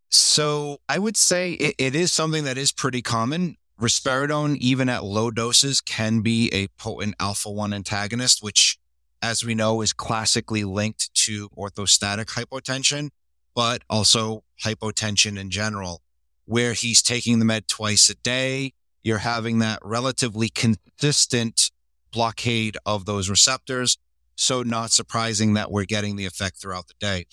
So 0.10 0.78
I 0.88 1.00
would 1.00 1.18
say 1.18 1.54
it, 1.54 1.76
it 1.78 1.96
is 1.96 2.12
something 2.12 2.44
that 2.44 2.58
is 2.58 2.72
pretty 2.72 3.02
common. 3.02 3.58
Risperidone, 3.80 4.58
even 4.58 4.88
at 4.88 5.04
low 5.04 5.32
doses, 5.32 5.82
can 5.82 6.22
be 6.22 6.50
a 6.54 6.68
potent 6.80 7.16
alpha 7.20 7.50
1 7.50 7.74
antagonist, 7.74 8.42
which 8.42 8.78
as 9.26 9.44
we 9.44 9.56
know, 9.56 9.82
is 9.82 9.92
classically 9.92 10.64
linked 10.64 11.14
to 11.16 11.50
orthostatic 11.50 12.26
hypotension, 12.26 13.10
but 13.56 13.82
also 13.90 14.44
hypotension 14.64 15.40
in 15.40 15.50
general, 15.50 16.02
where 16.46 16.74
he's 16.74 17.02
taking 17.02 17.40
the 17.40 17.46
med 17.46 17.68
twice 17.68 18.10
a 18.10 18.16
day. 18.16 18.74
You're 19.04 19.20
having 19.20 19.60
that 19.60 19.80
relatively 19.84 20.50
consistent 20.50 21.72
blockade 22.16 22.78
of 22.86 23.06
those 23.06 23.30
receptors. 23.30 23.98
So 24.36 24.64
not 24.64 24.92
surprising 24.92 25.54
that 25.54 25.72
we're 25.72 25.86
getting 25.86 26.16
the 26.16 26.26
effect 26.26 26.58
throughout 26.58 26.88
the 26.88 26.96
day. 27.00 27.26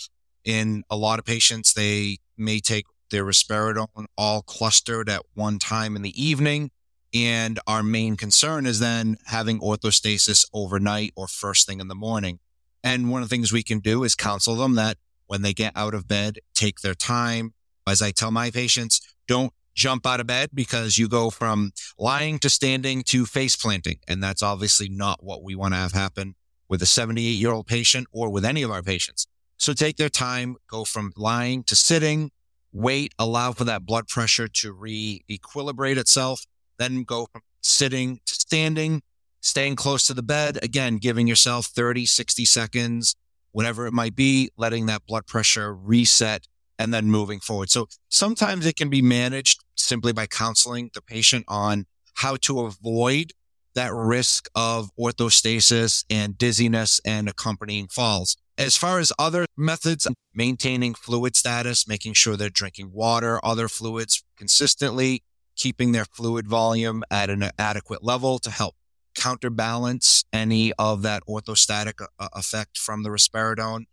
In 0.44 0.82
a 0.90 0.96
lot 0.96 1.18
of 1.18 1.24
patients, 1.24 1.72
they 1.72 2.18
may 2.36 2.60
take 2.60 2.84
their 3.10 3.24
risperidone 3.24 4.06
all 4.18 4.42
clustered 4.42 5.08
at 5.08 5.22
one 5.34 5.58
time 5.58 5.96
in 5.96 6.02
the 6.02 6.22
evening 6.22 6.70
and 7.14 7.60
our 7.66 7.82
main 7.82 8.16
concern 8.16 8.64
is 8.64 8.78
then 8.78 9.18
having 9.26 9.60
orthostasis 9.60 10.46
overnight 10.52 11.12
or 11.14 11.26
first 11.28 11.66
thing 11.66 11.80
in 11.80 11.88
the 11.88 11.94
morning. 11.94 12.38
And 12.82 13.10
one 13.10 13.22
of 13.22 13.28
the 13.28 13.34
things 13.34 13.52
we 13.52 13.62
can 13.62 13.80
do 13.80 14.02
is 14.02 14.14
counsel 14.14 14.56
them 14.56 14.74
that 14.76 14.96
when 15.26 15.42
they 15.42 15.52
get 15.52 15.72
out 15.76 15.94
of 15.94 16.08
bed, 16.08 16.38
take 16.54 16.80
their 16.80 16.94
time. 16.94 17.52
As 17.86 18.00
I 18.00 18.12
tell 18.12 18.30
my 18.30 18.50
patients, 18.50 19.00
don't 19.28 19.52
jump 19.74 20.06
out 20.06 20.20
of 20.20 20.26
bed 20.26 20.50
because 20.52 20.98
you 20.98 21.08
go 21.08 21.30
from 21.30 21.72
lying 21.98 22.38
to 22.40 22.50
standing 22.50 23.02
to 23.04 23.26
face 23.26 23.56
planting. 23.56 23.98
And 24.06 24.22
that's 24.22 24.42
obviously 24.42 24.88
not 24.88 25.22
what 25.22 25.42
we 25.42 25.54
want 25.54 25.74
to 25.74 25.78
have 25.78 25.92
happen 25.92 26.34
with 26.68 26.82
a 26.82 26.86
78 26.86 27.22
year 27.22 27.52
old 27.52 27.66
patient 27.66 28.06
or 28.12 28.30
with 28.30 28.44
any 28.44 28.62
of 28.62 28.70
our 28.70 28.82
patients. 28.82 29.26
So 29.56 29.72
take 29.72 29.96
their 29.96 30.08
time, 30.08 30.56
go 30.68 30.84
from 30.84 31.12
lying 31.16 31.62
to 31.64 31.76
sitting, 31.76 32.30
wait, 32.72 33.14
allow 33.18 33.52
for 33.52 33.64
that 33.64 33.86
blood 33.86 34.08
pressure 34.08 34.48
to 34.48 34.72
re-equilibrate 34.72 35.96
itself 35.98 36.44
then 36.82 37.04
go 37.04 37.26
from 37.26 37.42
sitting 37.60 38.20
to 38.26 38.34
standing, 38.34 39.02
staying 39.40 39.76
close 39.76 40.06
to 40.06 40.14
the 40.14 40.22
bed. 40.22 40.58
Again, 40.62 40.98
giving 40.98 41.26
yourself 41.26 41.66
30, 41.66 42.06
60 42.06 42.44
seconds, 42.44 43.14
whatever 43.52 43.86
it 43.86 43.92
might 43.92 44.16
be, 44.16 44.50
letting 44.56 44.86
that 44.86 45.06
blood 45.06 45.26
pressure 45.26 45.74
reset 45.74 46.46
and 46.82 46.92
then 46.92 47.06
moving 47.06 47.38
forward. 47.38 47.70
So 47.70 47.86
sometimes 48.08 48.66
it 48.66 48.76
can 48.76 48.90
be 48.90 49.02
managed 49.02 49.62
simply 49.76 50.12
by 50.12 50.26
counseling 50.26 50.90
the 50.94 51.00
patient 51.00 51.44
on 51.46 51.86
how 52.14 52.36
to 52.42 52.60
avoid 52.60 53.32
that 53.74 53.92
risk 53.94 54.48
of 54.54 54.90
orthostasis 54.98 56.04
and 56.10 56.36
dizziness 56.36 57.00
and 57.06 57.28
accompanying 57.28 57.88
falls. 57.88 58.36
As 58.58 58.76
far 58.76 58.98
as 58.98 59.12
other 59.18 59.46
methods, 59.56 60.06
maintaining 60.34 60.94
fluid 60.94 61.36
status, 61.36 61.88
making 61.88 62.14
sure 62.14 62.36
they're 62.36 62.50
drinking 62.50 62.90
water, 62.92 63.40
other 63.44 63.68
fluids 63.68 64.22
consistently, 64.36 65.22
keeping 65.56 65.92
their 65.92 66.04
fluid 66.04 66.46
volume 66.46 67.02
at 67.10 67.30
an 67.30 67.48
adequate 67.58 68.02
level 68.04 68.38
to 68.40 68.50
help 68.50 68.74
counterbalance 69.14 70.24
any 70.32 70.72
of 70.78 71.02
that 71.02 71.22
orthostatic 71.28 72.04
uh, 72.18 72.28
effect 72.34 72.76
from 72.76 73.02
the 73.02 73.10
risperidone. 73.10 73.84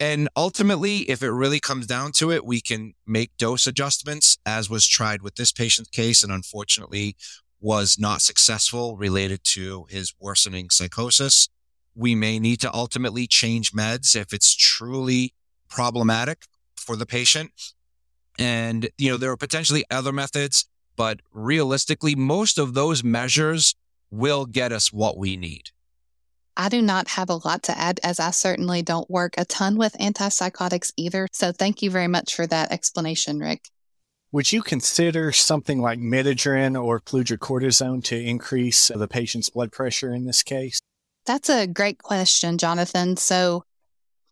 And 0.00 0.28
ultimately, 0.36 0.98
if 1.10 1.22
it 1.22 1.30
really 1.30 1.60
comes 1.60 1.86
down 1.86 2.12
to 2.12 2.30
it, 2.30 2.44
we 2.44 2.60
can 2.60 2.94
make 3.06 3.36
dose 3.36 3.66
adjustments 3.66 4.38
as 4.44 4.68
was 4.68 4.86
tried 4.86 5.22
with 5.22 5.36
this 5.36 5.52
patient's 5.52 5.90
case 5.90 6.22
and 6.22 6.32
unfortunately 6.32 7.16
was 7.60 7.96
not 7.98 8.20
successful 8.20 8.96
related 8.96 9.42
to 9.44 9.86
his 9.88 10.12
worsening 10.18 10.68
psychosis. 10.70 11.48
We 11.94 12.14
may 12.14 12.38
need 12.38 12.60
to 12.60 12.74
ultimately 12.74 13.26
change 13.26 13.72
meds 13.72 14.16
if 14.16 14.32
it's 14.32 14.54
truly 14.54 15.32
problematic 15.68 16.42
for 16.76 16.96
the 16.96 17.06
patient. 17.06 17.52
And, 18.38 18.90
you 18.98 19.10
know, 19.10 19.16
there 19.16 19.30
are 19.30 19.36
potentially 19.36 19.84
other 19.90 20.12
methods 20.12 20.66
but 20.96 21.20
realistically, 21.32 22.14
most 22.14 22.58
of 22.58 22.74
those 22.74 23.02
measures 23.02 23.74
will 24.10 24.46
get 24.46 24.72
us 24.72 24.92
what 24.92 25.16
we 25.16 25.36
need. 25.36 25.70
I 26.56 26.68
do 26.68 26.80
not 26.80 27.08
have 27.08 27.30
a 27.30 27.40
lot 27.44 27.62
to 27.64 27.78
add 27.78 28.00
as 28.02 28.20
I 28.20 28.30
certainly 28.30 28.82
don't 28.82 29.10
work 29.10 29.34
a 29.36 29.44
ton 29.44 29.76
with 29.76 29.94
antipsychotics 29.94 30.92
either. 30.96 31.28
So 31.32 31.52
thank 31.52 31.82
you 31.82 31.90
very 31.90 32.08
much 32.08 32.34
for 32.34 32.46
that 32.46 32.72
explanation, 32.72 33.38
Rick. 33.38 33.68
Would 34.32 34.52
you 34.52 34.62
consider 34.62 35.30
something 35.32 35.80
like 35.80 35.98
midodrine 35.98 36.82
or 36.82 37.00
fludrocortisone 37.00 38.02
to 38.04 38.20
increase 38.20 38.88
the 38.88 39.08
patient's 39.08 39.50
blood 39.50 39.72
pressure 39.72 40.12
in 40.12 40.24
this 40.24 40.42
case? 40.42 40.80
That's 41.26 41.48
a 41.48 41.66
great 41.66 42.02
question, 42.02 42.58
Johnathon. 42.58 43.18
So 43.18 43.64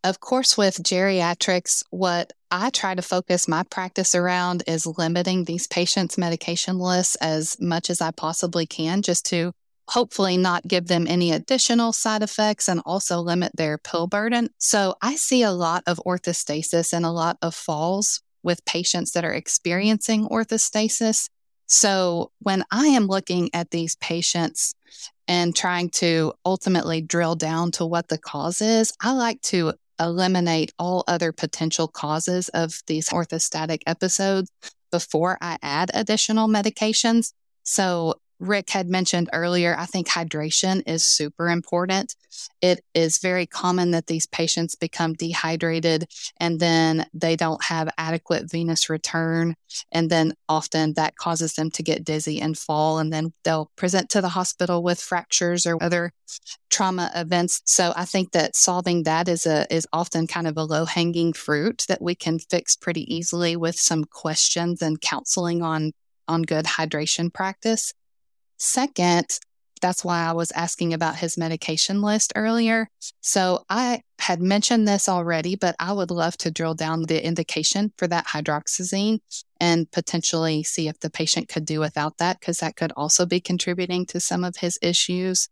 of 0.04 0.18
course, 0.18 0.58
with 0.58 0.82
geriatrics, 0.82 1.84
what 1.90 2.32
I 2.50 2.70
try 2.70 2.94
to 2.94 3.02
focus 3.02 3.46
my 3.46 3.62
practice 3.62 4.14
around 4.14 4.64
is 4.66 4.84
limiting 4.84 5.44
these 5.44 5.68
patients' 5.68 6.18
medication 6.18 6.78
lists 6.78 7.14
as 7.16 7.56
much 7.60 7.88
as 7.88 8.00
I 8.00 8.10
possibly 8.10 8.66
can, 8.66 9.02
just 9.02 9.24
to 9.26 9.52
hopefully 9.88 10.36
not 10.36 10.66
give 10.66 10.86
them 10.86 11.06
any 11.06 11.32
additional 11.32 11.92
side 11.92 12.22
effects 12.22 12.68
and 12.68 12.80
also 12.86 13.18
limit 13.18 13.52
their 13.56 13.78
pill 13.78 14.06
burden. 14.06 14.48
So 14.58 14.94
I 15.02 15.16
see 15.16 15.42
a 15.42 15.52
lot 15.52 15.82
of 15.86 16.00
orthostasis 16.06 16.92
and 16.92 17.04
a 17.04 17.10
lot 17.10 17.36
of 17.42 17.54
falls 17.54 18.20
with 18.42 18.64
patients 18.64 19.12
that 19.12 19.24
are 19.24 19.32
experiencing 19.32 20.26
orthostasis. 20.28 21.28
So 21.66 22.30
when 22.40 22.64
I 22.70 22.88
am 22.88 23.06
looking 23.06 23.50
at 23.54 23.70
these 23.70 23.96
patients 23.96 24.74
and 25.28 25.54
trying 25.54 25.90
to 25.90 26.34
ultimately 26.44 27.00
drill 27.00 27.34
down 27.34 27.70
to 27.72 27.86
what 27.86 28.08
the 28.08 28.18
cause 28.18 28.60
is, 28.60 28.92
I 29.00 29.12
like 29.12 29.40
to 29.42 29.74
eliminate 30.00 30.72
all 30.78 31.04
other 31.06 31.32
potential 31.32 31.86
causes 31.86 32.48
of 32.50 32.80
these 32.86 33.08
orthostatic 33.10 33.82
episodes 33.86 34.50
before 34.90 35.38
I 35.40 35.58
add 35.62 35.90
additional 35.94 36.48
medications. 36.48 37.32
So 37.62 38.16
Rick 38.42 38.70
had 38.70 38.88
mentioned 38.88 39.30
earlier, 39.32 39.76
I 39.78 39.86
think 39.86 40.08
hydration 40.08 40.82
is 40.84 41.04
super 41.04 41.48
important. 41.48 42.16
It 42.60 42.80
is 42.92 43.18
very 43.18 43.46
common 43.46 43.92
that 43.92 44.08
these 44.08 44.26
patients 44.26 44.74
become 44.74 45.12
dehydrated 45.12 46.08
and 46.40 46.58
then 46.58 47.06
they 47.14 47.36
don't 47.36 47.62
have 47.62 47.94
adequate 47.96 48.50
venous 48.50 48.90
return. 48.90 49.54
And 49.92 50.10
then 50.10 50.34
often 50.48 50.94
that 50.94 51.14
causes 51.14 51.54
them 51.54 51.70
to 51.70 51.84
get 51.84 52.04
dizzy 52.04 52.40
and 52.40 52.58
fall. 52.58 52.98
And 52.98 53.12
then 53.12 53.32
they'll 53.44 53.70
present 53.76 54.10
to 54.10 54.20
the 54.20 54.30
hospital 54.30 54.82
with 54.82 55.00
fractures 55.00 55.64
or 55.64 55.80
other 55.80 56.10
trauma 56.68 57.12
events. 57.14 57.62
So 57.64 57.92
I 57.94 58.04
think 58.04 58.32
that 58.32 58.56
solving 58.56 59.04
that 59.04 59.28
is 59.28 59.46
a 59.46 59.72
is 59.72 59.86
often 59.92 60.26
kind 60.26 60.48
of 60.48 60.56
a 60.56 60.64
low 60.64 60.84
hanging 60.84 61.32
fruit 61.32 61.84
that 61.86 62.02
we 62.02 62.16
can 62.16 62.40
fix 62.40 62.74
pretty 62.74 63.14
easily 63.14 63.54
with 63.54 63.76
some 63.76 64.02
questions 64.04 64.82
and 64.82 65.00
counseling 65.00 65.62
on 65.62 65.92
on 66.26 66.42
good 66.42 66.64
hydration 66.64 67.32
practice. 67.32 67.92
Second, 68.64 69.40
that's 69.80 70.04
why 70.04 70.20
I 70.20 70.30
was 70.30 70.52
asking 70.52 70.94
about 70.94 71.16
his 71.16 71.36
medication 71.36 72.00
list 72.00 72.32
earlier. 72.36 72.86
So 73.20 73.64
I 73.68 74.02
had 74.20 74.40
mentioned 74.40 74.86
this 74.86 75.08
already, 75.08 75.56
but 75.56 75.74
I 75.80 75.92
would 75.92 76.12
love 76.12 76.36
to 76.38 76.50
drill 76.52 76.74
down 76.74 77.02
the 77.02 77.26
indication 77.26 77.92
for 77.98 78.06
that 78.06 78.28
hydroxyzine 78.28 79.18
and 79.58 79.90
potentially 79.90 80.62
see 80.62 80.86
if 80.86 81.00
the 81.00 81.10
patient 81.10 81.48
could 81.48 81.64
do 81.64 81.80
without 81.80 82.18
that, 82.18 82.38
because 82.38 82.58
that 82.58 82.76
could 82.76 82.92
also 82.96 83.26
be 83.26 83.40
contributing 83.40 84.06
to 84.06 84.20
some 84.20 84.44
of 84.44 84.58
his 84.58 84.78
issues. 84.80 85.48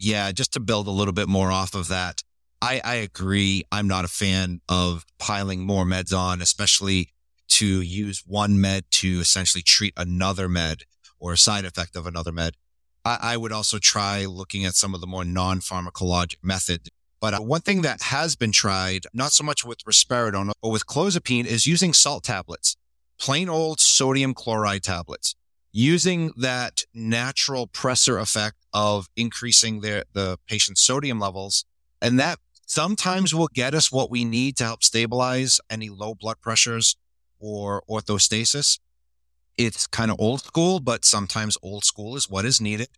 Yeah, 0.00 0.32
just 0.32 0.54
to 0.54 0.60
build 0.60 0.86
a 0.86 0.90
little 0.90 1.12
bit 1.12 1.28
more 1.28 1.52
off 1.52 1.74
of 1.74 1.88
that, 1.88 2.22
I, 2.62 2.80
I 2.82 2.94
agree. 2.94 3.64
I'm 3.70 3.88
not 3.88 4.06
a 4.06 4.08
fan 4.08 4.62
of 4.70 5.04
piling 5.18 5.66
more 5.66 5.84
meds 5.84 6.16
on, 6.16 6.40
especially 6.40 7.10
to 7.48 7.82
use 7.82 8.22
one 8.26 8.58
med 8.58 8.84
to 8.92 9.20
essentially 9.20 9.60
treat 9.60 9.92
another 9.98 10.48
med 10.48 10.84
or 11.22 11.32
a 11.32 11.38
side 11.38 11.64
effect 11.64 11.94
of 11.94 12.04
another 12.06 12.32
med. 12.32 12.54
I, 13.04 13.18
I 13.22 13.36
would 13.36 13.52
also 13.52 13.78
try 13.78 14.26
looking 14.26 14.64
at 14.64 14.74
some 14.74 14.92
of 14.92 15.00
the 15.00 15.06
more 15.06 15.24
non-pharmacologic 15.24 16.36
methods. 16.42 16.90
But 17.20 17.34
uh, 17.34 17.38
one 17.38 17.60
thing 17.60 17.82
that 17.82 18.02
has 18.02 18.34
been 18.34 18.50
tried, 18.50 19.06
not 19.14 19.30
so 19.30 19.44
much 19.44 19.64
with 19.64 19.84
risperidone, 19.84 20.50
but 20.60 20.68
with 20.70 20.86
clozapine 20.86 21.46
is 21.46 21.66
using 21.66 21.92
salt 21.92 22.24
tablets, 22.24 22.76
plain 23.20 23.48
old 23.48 23.78
sodium 23.78 24.34
chloride 24.34 24.82
tablets, 24.82 25.36
using 25.70 26.32
that 26.36 26.82
natural 26.92 27.68
pressor 27.68 28.20
effect 28.20 28.56
of 28.74 29.06
increasing 29.16 29.80
their, 29.80 30.02
the 30.12 30.38
patient's 30.48 30.82
sodium 30.82 31.20
levels. 31.20 31.64
And 32.00 32.18
that 32.18 32.40
sometimes 32.66 33.32
will 33.32 33.48
get 33.54 33.74
us 33.74 33.92
what 33.92 34.10
we 34.10 34.24
need 34.24 34.56
to 34.56 34.64
help 34.64 34.82
stabilize 34.82 35.60
any 35.70 35.88
low 35.88 36.16
blood 36.16 36.40
pressures 36.40 36.96
or 37.38 37.84
orthostasis. 37.88 38.80
It's 39.56 39.86
kind 39.86 40.10
of 40.10 40.16
old 40.18 40.42
school, 40.42 40.80
but 40.80 41.04
sometimes 41.04 41.58
old 41.62 41.84
school 41.84 42.16
is 42.16 42.28
what 42.28 42.44
is 42.44 42.60
needed. 42.60 42.88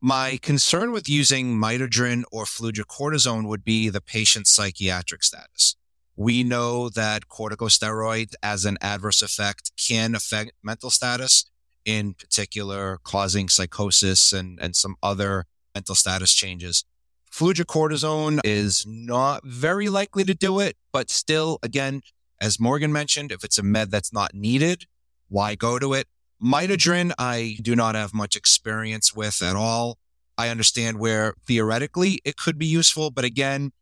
My 0.00 0.38
concern 0.42 0.92
with 0.92 1.08
using 1.08 1.58
midodrine 1.58 2.24
or 2.30 2.44
fludrocortisone 2.44 3.48
would 3.48 3.64
be 3.64 3.88
the 3.88 4.02
patient's 4.02 4.50
psychiatric 4.50 5.24
status. 5.24 5.76
We 6.14 6.44
know 6.44 6.88
that 6.90 7.28
corticosteroid 7.28 8.34
as 8.42 8.64
an 8.64 8.78
adverse 8.80 9.22
effect 9.22 9.72
can 9.76 10.14
affect 10.14 10.52
mental 10.62 10.90
status, 10.90 11.50
in 11.84 12.14
particular 12.14 12.98
causing 13.02 13.48
psychosis 13.48 14.32
and, 14.32 14.58
and 14.60 14.76
some 14.76 14.96
other 15.02 15.44
mental 15.74 15.94
status 15.94 16.32
changes. 16.32 16.84
Fludrocortisone 17.32 18.40
is 18.44 18.84
not 18.86 19.44
very 19.44 19.88
likely 19.88 20.24
to 20.24 20.34
do 20.34 20.58
it, 20.60 20.76
but 20.92 21.10
still, 21.10 21.58
again, 21.62 22.02
as 22.40 22.60
Morgan 22.60 22.92
mentioned, 22.92 23.32
if 23.32 23.44
it's 23.44 23.58
a 23.58 23.62
med 23.62 23.90
that's 23.90 24.12
not 24.12 24.34
needed, 24.34 24.86
why 25.28 25.54
go 25.54 25.78
to 25.78 25.94
it? 25.94 26.06
Midodrine, 26.42 27.12
I 27.18 27.56
do 27.62 27.74
not 27.74 27.94
have 27.94 28.12
much 28.12 28.36
experience 28.36 29.14
with 29.14 29.42
at 29.42 29.56
all. 29.56 29.98
I 30.38 30.48
understand 30.48 30.98
where 30.98 31.34
theoretically 31.46 32.20
it 32.24 32.36
could 32.36 32.58
be 32.58 32.66
useful, 32.66 33.10
but 33.10 33.24
again, 33.24 33.72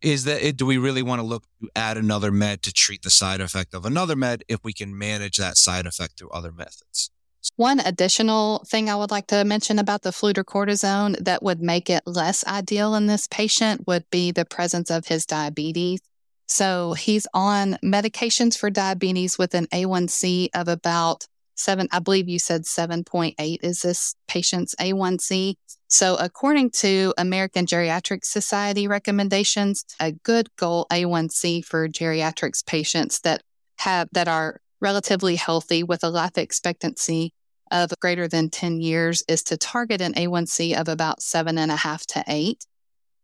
is 0.00 0.24
that 0.24 0.46
it, 0.46 0.56
do 0.56 0.66
we 0.66 0.76
really 0.76 1.02
want 1.02 1.20
to 1.20 1.26
look 1.26 1.44
to 1.62 1.68
add 1.74 1.96
another 1.96 2.30
med 2.30 2.62
to 2.62 2.72
treat 2.72 3.02
the 3.02 3.10
side 3.10 3.40
effect 3.40 3.74
of 3.74 3.84
another 3.84 4.14
med 4.14 4.44
if 4.48 4.60
we 4.62 4.72
can 4.72 4.96
manage 4.96 5.38
that 5.38 5.56
side 5.56 5.86
effect 5.86 6.18
through 6.18 6.30
other 6.30 6.52
methods? 6.52 7.10
One 7.56 7.80
additional 7.80 8.64
thing 8.68 8.88
I 8.88 8.96
would 8.96 9.10
like 9.10 9.26
to 9.28 9.44
mention 9.44 9.78
about 9.78 10.02
the 10.02 10.10
fludrocortisone 10.10 11.24
that 11.24 11.42
would 11.42 11.60
make 11.60 11.90
it 11.90 12.02
less 12.06 12.44
ideal 12.46 12.94
in 12.94 13.06
this 13.06 13.26
patient 13.26 13.86
would 13.86 14.08
be 14.10 14.30
the 14.30 14.44
presence 14.44 14.90
of 14.90 15.06
his 15.06 15.26
diabetes. 15.26 16.00
So 16.46 16.92
he's 16.94 17.26
on 17.32 17.78
medications 17.84 18.56
for 18.56 18.70
diabetes 18.70 19.38
with 19.38 19.54
an 19.54 19.66
A1C 19.68 20.48
of 20.54 20.68
about 20.68 21.26
seven, 21.54 21.88
I 21.92 22.00
believe 22.00 22.28
you 22.28 22.38
said 22.38 22.62
7.8 22.62 23.58
is 23.62 23.80
this 23.80 24.14
patient's 24.28 24.74
A1C. 24.76 25.54
So 25.88 26.16
according 26.16 26.70
to 26.70 27.14
American 27.16 27.66
Geriatric 27.66 28.24
Society 28.24 28.88
recommendations, 28.88 29.84
a 30.00 30.12
good 30.12 30.48
goal 30.56 30.86
A1C 30.90 31.64
for 31.64 31.88
geriatrics 31.88 32.64
patients 32.66 33.20
that 33.20 33.42
have, 33.78 34.08
that 34.12 34.28
are 34.28 34.60
relatively 34.80 35.36
healthy 35.36 35.82
with 35.82 36.02
a 36.04 36.10
life 36.10 36.36
expectancy 36.36 37.32
of 37.70 37.90
greater 38.00 38.28
than 38.28 38.50
10 38.50 38.80
years 38.80 39.22
is 39.28 39.42
to 39.44 39.56
target 39.56 40.00
an 40.00 40.14
A1C 40.14 40.78
of 40.78 40.88
about 40.88 41.22
seven 41.22 41.58
and 41.58 41.70
a 41.70 41.76
half 41.76 42.04
to 42.06 42.24
eight. 42.28 42.64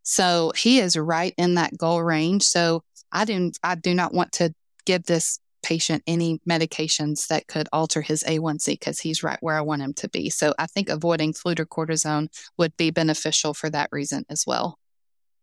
So 0.02 0.52
he 0.56 0.80
is 0.80 0.96
right 0.96 1.35
in 1.37 1.54
that 1.54 1.76
goal 1.76 2.02
range. 2.02 2.44
So 2.44 2.83
I 3.12 3.25
do 3.25 3.53
I 3.62 3.75
do 3.75 3.94
not 3.94 4.14
want 4.14 4.33
to 4.33 4.55
give 4.85 5.05
this 5.05 5.38
patient 5.62 6.03
any 6.07 6.40
medications 6.49 7.27
that 7.29 7.46
could 7.46 7.68
alter 7.73 8.01
his 8.01 8.25
A1C 8.25 8.66
because 8.66 8.99
he's 8.99 9.23
right 9.23 9.38
where 9.40 9.57
I 9.57 9.61
want 9.61 9.83
him 9.83 9.94
to 9.94 10.09
be. 10.09 10.31
So 10.31 10.55
I 10.59 10.66
think 10.66 10.88
avoiding 10.88 11.35
fludrocortisone 11.35 12.29
would 12.57 12.77
be 12.77 12.90
beneficial 12.90 13.55
for 13.55 13.68
that 13.70 13.90
reason 13.92 14.25
as 14.31 14.44
well. 14.46 14.79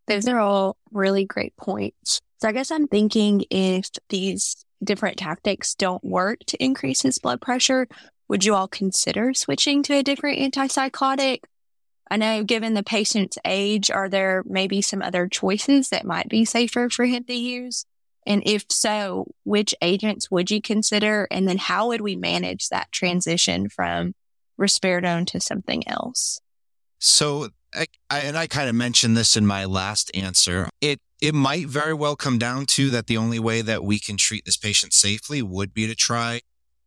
Those 0.07 0.27
are 0.27 0.39
all 0.39 0.77
really 0.91 1.25
great 1.25 1.55
points. 1.57 2.21
So 2.41 2.47
I 2.47 2.51
guess 2.51 2.71
I'm 2.71 2.87
thinking 2.87 3.45
if 3.49 3.89
these 4.09 4.65
different 4.83 5.17
tactics 5.17 5.75
don't 5.75 6.03
work 6.03 6.39
to 6.47 6.63
increase 6.63 7.01
his 7.01 7.19
blood 7.19 7.41
pressure, 7.41 7.87
would 8.27 8.45
you 8.45 8.55
all 8.55 8.67
consider 8.67 9.33
switching 9.33 9.83
to 9.83 9.95
a 9.95 10.03
different 10.03 10.39
antipsychotic? 10.39 11.39
I 12.09 12.17
know 12.17 12.43
given 12.43 12.73
the 12.73 12.83
patient's 12.83 13.37
age, 13.45 13.91
are 13.91 14.09
there 14.09 14.43
maybe 14.45 14.81
some 14.81 15.01
other 15.01 15.27
choices 15.27 15.89
that 15.89 16.05
might 16.05 16.29
be 16.29 16.45
safer 16.45 16.89
for 16.89 17.05
him 17.05 17.23
to 17.25 17.33
use? 17.33 17.85
And 18.25 18.43
if 18.45 18.65
so, 18.69 19.31
which 19.43 19.73
agents 19.81 20.29
would 20.29 20.51
you 20.51 20.61
consider? 20.61 21.27
And 21.31 21.47
then 21.47 21.57
how 21.57 21.87
would 21.87 22.01
we 22.01 22.15
manage 22.15 22.69
that 22.69 22.91
transition 22.91 23.69
from 23.69 24.13
risperidone 24.59 25.27
to 25.27 25.39
something 25.39 25.87
else? 25.87 26.41
So, 26.99 27.49
I, 27.73 27.85
I, 28.09 28.19
and 28.19 28.37
I 28.37 28.47
kind 28.47 28.69
of 28.69 28.75
mentioned 28.75 29.15
this 29.15 29.37
in 29.37 29.45
my 29.45 29.65
last 29.65 30.11
answer. 30.13 30.69
It 30.81 30.99
it 31.21 31.33
might 31.33 31.67
very 31.67 31.93
well 31.93 32.15
come 32.15 32.37
down 32.37 32.65
to 32.67 32.89
that 32.91 33.07
the 33.07 33.17
only 33.17 33.39
way 33.39 33.61
that 33.61 33.83
we 33.83 33.99
can 33.99 34.17
treat 34.17 34.45
this 34.45 34.57
patient 34.57 34.93
safely 34.93 35.41
would 35.41 35.73
be 35.73 35.87
to 35.87 35.95
try 35.95 36.41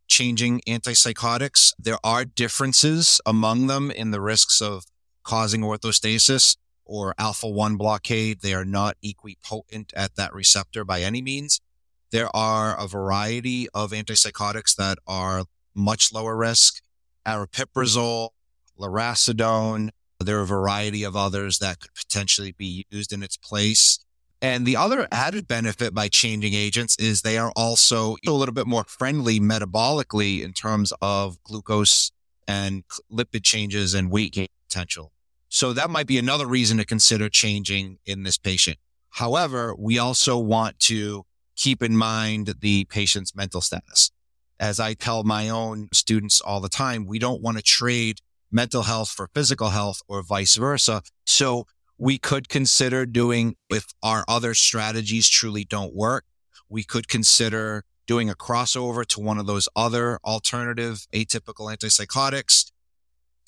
changing 0.07 0.61
antipsychotics. 0.67 1.73
There 1.77 1.97
are 2.03 2.23
differences 2.23 3.19
among 3.25 3.67
them 3.67 3.91
in 3.91 4.11
the 4.11 4.21
risks 4.21 4.61
of 4.61 4.85
causing 5.23 5.61
orthostasis 5.61 6.57
or 6.85 7.15
alpha 7.17 7.47
1 7.47 7.77
blockade. 7.77 8.41
They 8.41 8.53
are 8.53 8.65
not 8.65 8.97
equipotent 9.03 9.91
at 9.95 10.15
that 10.15 10.33
receptor 10.33 10.83
by 10.83 11.01
any 11.01 11.21
means. 11.21 11.61
There 12.11 12.35
are 12.35 12.77
a 12.77 12.87
variety 12.87 13.69
of 13.73 13.91
antipsychotics 13.91 14.75
that 14.75 14.97
are 15.07 15.45
much 15.73 16.11
lower 16.13 16.35
risk. 16.35 16.81
Aripiprazole, 17.25 18.29
lurasidone. 18.79 19.89
There 20.19 20.39
are 20.39 20.43
a 20.43 20.47
variety 20.47 21.03
of 21.03 21.15
others 21.15 21.59
that 21.59 21.79
could 21.79 21.93
potentially 21.93 22.51
be 22.51 22.85
used 22.89 23.13
in 23.13 23.23
its 23.23 23.37
place. 23.37 23.99
And 24.41 24.65
the 24.65 24.75
other 24.75 25.07
added 25.11 25.47
benefit 25.47 25.93
by 25.93 26.09
changing 26.09 26.53
agents 26.53 26.95
is 26.97 27.21
they 27.21 27.37
are 27.37 27.51
also 27.55 28.17
a 28.27 28.31
little 28.31 28.53
bit 28.53 28.67
more 28.67 28.83
friendly 28.87 29.39
metabolically 29.39 30.43
in 30.43 30.51
terms 30.53 30.91
of 31.01 31.41
glucose 31.43 32.11
and 32.47 32.83
lipid 33.11 33.43
changes 33.43 33.93
and 33.93 34.11
weight 34.11 34.33
gain 34.33 34.47
potential. 34.71 35.11
So 35.49 35.73
that 35.73 35.89
might 35.89 36.07
be 36.07 36.17
another 36.17 36.47
reason 36.47 36.77
to 36.77 36.85
consider 36.85 37.27
changing 37.27 37.99
in 38.05 38.23
this 38.23 38.37
patient. 38.37 38.77
However, 39.09 39.75
we 39.77 39.99
also 39.99 40.37
want 40.37 40.79
to 40.79 41.25
keep 41.57 41.83
in 41.83 41.97
mind 41.97 42.55
the 42.61 42.85
patient's 42.85 43.35
mental 43.35 43.59
status. 43.59 44.11
As 44.59 44.79
I 44.79 44.93
tell 44.93 45.23
my 45.23 45.49
own 45.49 45.89
students 45.91 46.39
all 46.39 46.61
the 46.61 46.69
time, 46.69 47.05
we 47.05 47.19
don't 47.19 47.41
want 47.41 47.57
to 47.57 47.63
trade 47.63 48.19
mental 48.49 48.83
health 48.83 49.09
for 49.09 49.29
physical 49.33 49.69
health 49.69 50.01
or 50.07 50.23
vice 50.23 50.55
versa. 50.55 51.01
So 51.25 51.65
we 51.97 52.17
could 52.17 52.47
consider 52.47 53.05
doing, 53.05 53.55
if 53.69 53.87
our 54.01 54.23
other 54.29 54.53
strategies 54.53 55.27
truly 55.27 55.65
don't 55.65 55.93
work, 55.93 56.23
we 56.69 56.83
could 56.83 57.09
consider 57.09 57.83
doing 58.07 58.29
a 58.29 58.35
crossover 58.35 59.05
to 59.07 59.19
one 59.19 59.37
of 59.37 59.47
those 59.47 59.67
other 59.75 60.19
alternative 60.23 61.05
atypical 61.13 61.75
antipsychotics. 61.75 62.70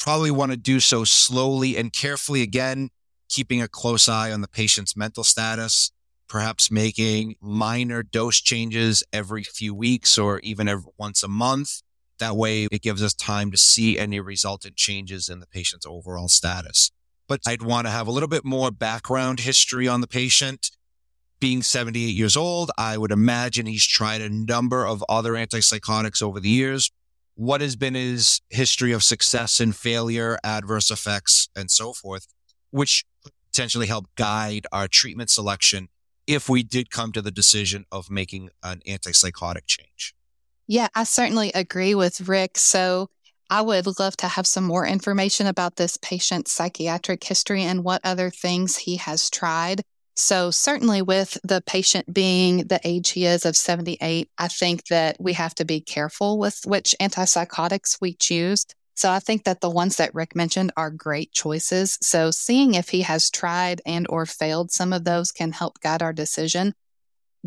Probably 0.04 0.32
want 0.32 0.52
to 0.52 0.58
do 0.58 0.82
so 0.82 1.06
slowly 1.06 1.78
and 1.78 1.94
carefully 1.94 2.42
again, 2.42 2.90
keeping 3.30 3.62
a 3.62 3.70
close 3.70 4.10
eye 4.10 4.34
on 4.34 4.42
the 4.42 4.50
patient's 4.50 4.98
mental 4.98 5.24
status, 5.24 5.94
perhaps 6.28 6.70
making 6.70 7.36
minor 7.40 8.04
dose 8.04 8.42
changes 8.42 9.02
every 9.14 9.44
few 9.44 9.74
weeks 9.74 10.18
or 10.18 10.42
even 10.42 10.68
every, 10.68 10.92
once 10.98 11.24
a 11.24 11.30
month. 11.30 11.82
That 12.20 12.36
way 12.36 12.66
it 12.66 12.82
gives 12.82 13.02
us 13.02 13.14
time 13.14 13.50
to 13.52 13.58
see 13.58 13.98
any 13.98 14.20
resultant 14.20 14.76
changes 14.76 15.30
in 15.30 15.40
the 15.40 15.48
patient's 15.48 15.86
overall 15.86 16.28
status. 16.28 16.92
But 17.26 17.40
I'd 17.48 17.62
want 17.62 17.88
to 17.88 17.92
have 17.92 18.06
a 18.06 18.12
little 18.12 18.28
bit 18.28 18.44
more 18.44 18.72
background 18.72 19.40
history 19.40 19.88
on 19.88 20.02
the 20.02 20.08
patient 20.08 20.72
being 21.44 21.62
78 21.62 22.16
years 22.16 22.38
old, 22.38 22.72
I 22.78 22.98
would 22.98 23.12
imagine 23.12 23.66
he's 23.66 23.86
tried 23.86 24.22
a 24.22 24.30
number 24.30 24.88
of 24.88 25.04
other 25.10 25.34
antipsychotics 25.34 26.22
over 26.22 26.40
the 26.40 26.48
years. 26.48 26.90
What 27.36 27.62
has 27.62 27.76
been 27.76 27.96
his 27.96 28.42
history 28.50 28.92
of 28.92 29.04
success 29.04 29.60
and 29.60 29.76
failure, 29.76 30.38
adverse 30.44 30.92
effects, 30.92 31.50
and 31.56 31.72
so 31.72 31.94
forth, 31.94 32.28
which 32.72 33.06
potentially 33.52 33.88
help 33.88 34.08
guide 34.16 34.68
our 34.72 34.88
treatment 34.88 35.30
selection 35.30 35.90
if 36.28 36.48
we 36.48 36.64
did 36.64 36.90
come 36.90 37.12
to 37.12 37.22
the 37.22 37.32
decision 37.32 37.86
of 37.92 38.10
making 38.10 38.50
an 38.62 38.82
antipsychotic 38.88 39.66
change. 39.68 40.14
Yeah, 40.68 40.88
I 40.96 41.04
certainly 41.04 41.52
agree 41.54 41.96
with 41.96 42.28
Rick. 42.28 42.58
So 42.58 43.10
I 43.50 43.62
would 43.62 44.00
love 44.00 44.16
to 44.18 44.28
have 44.28 44.48
some 44.48 44.64
more 44.64 44.88
information 44.88 45.48
about 45.48 45.76
this 45.76 45.98
patient's 45.98 46.52
psychiatric 46.52 47.24
history 47.24 47.64
and 47.64 47.84
what 47.84 48.02
other 48.04 48.30
things 48.30 48.78
he 48.78 48.96
has 48.98 49.30
tried. 49.30 49.82
So, 50.16 50.52
certainly 50.52 51.02
with 51.02 51.40
the 51.44 51.62
patient 51.66 52.14
being 52.14 52.68
the 52.68 52.80
age 52.84 53.10
he 53.12 53.26
is 53.26 53.46
of 53.46 53.58
78, 53.58 54.30
I 54.38 54.48
think 54.48 54.86
that 54.88 55.18
we 55.20 55.34
have 55.34 55.56
to 55.56 55.66
be 55.66 55.82
careful 55.82 56.38
with 56.38 56.62
which 56.66 56.96
antipsychotics 57.02 58.00
we 58.00 58.14
choose. 58.14 58.66
So, 58.96 59.10
I 59.12 59.20
think 59.20 59.44
that 59.46 59.62
the 59.62 59.72
ones 59.72 59.96
that 59.96 60.14
Rick 60.14 60.36
mentioned 60.36 60.72
are 60.78 60.92
great 60.92 61.32
choices. 61.32 61.98
So, 62.02 62.30
seeing 62.30 62.76
if 62.76 62.90
he 62.90 63.02
has 63.02 63.32
tried 63.32 63.82
and 63.88 64.06
or 64.08 64.28
failed 64.28 64.72
some 64.72 64.94
of 64.94 65.04
those 65.04 65.32
can 65.32 65.52
help 65.52 65.80
guide 65.80 66.04
our 66.04 66.14
decision. 66.14 66.74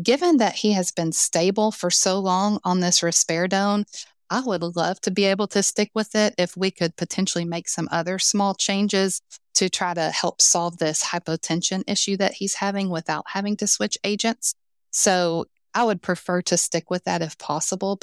Given 0.03 0.37
that 0.37 0.55
he 0.55 0.73
has 0.73 0.91
been 0.91 1.13
stable 1.13 1.71
for 1.71 1.89
so 1.89 2.19
long 2.19 2.59
on 2.65 2.81
this 2.81 2.99
risperidone, 2.99 3.85
I 4.29 4.41
would 4.41 4.61
love 4.61 4.99
to 5.01 5.11
be 5.11 5.23
able 5.23 5.47
to 5.47 5.63
stick 5.63 5.89
with 5.95 6.13
it 6.15 6.35
if 6.37 6.57
we 6.57 6.69
could 6.69 6.97
potentially 6.97 7.45
make 7.45 7.69
some 7.69 7.87
other 7.91 8.19
small 8.19 8.53
changes 8.55 9.21
to 9.57 9.69
try 9.69 9.93
to 9.95 10.11
help 10.11 10.39
solve 10.39 10.77
this 10.77 11.03
hypotension 11.03 11.83
issue 11.87 12.15
that 12.17 12.33
he's 12.33 12.55
having 12.55 12.89
without 12.89 13.25
having 13.29 13.57
to 13.57 13.65
switch 13.65 13.97
agents. 14.03 14.53
So 14.91 15.45
I 15.73 15.83
would 15.83 16.01
prefer 16.01 16.43
to 16.43 16.57
stick 16.57 16.91
with 16.91 17.03
that 17.05 17.23
if 17.23 17.37
possible. 17.37 17.99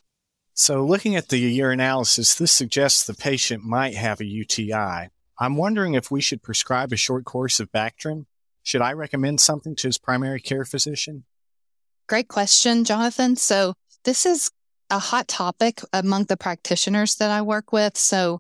So, 0.57 0.85
looking 0.85 1.17
at 1.17 1.29
the 1.31 1.59
urinalysis, 1.59 2.39
this 2.39 2.53
suggests 2.53 3.05
the 3.05 3.15
patient 3.15 3.65
might 3.65 3.95
have 3.97 4.21
a 4.21 4.25
UTI. 4.25 5.09
I'm 5.41 5.57
wondering 5.57 5.95
if 5.95 6.13
we 6.13 6.21
should 6.21 6.45
prescribe 6.45 6.93
a 6.93 6.97
short 6.97 7.25
course 7.25 7.59
of 7.59 7.73
Bactrim. 7.73 8.27
Should 8.63 8.81
I 8.81 8.93
recommend 8.93 9.41
something 9.41 9.75
to 9.77 9.89
his 9.89 9.99
primary 9.99 10.41
care 10.41 10.65
physician? 10.65 11.25
Great 12.09 12.29
question, 12.29 12.85
Johnathon. 12.85 13.37
So, 13.37 13.75
this 14.05 14.25
is 14.25 14.53
a 14.91 15.01
hot 15.01 15.27
topic 15.27 15.81
among 15.93 16.25
the 16.25 16.37
practitioners 16.37 17.17
that 17.17 17.33
I 17.33 17.43
work 17.43 17.73
with. 17.73 17.97
So, 17.97 18.39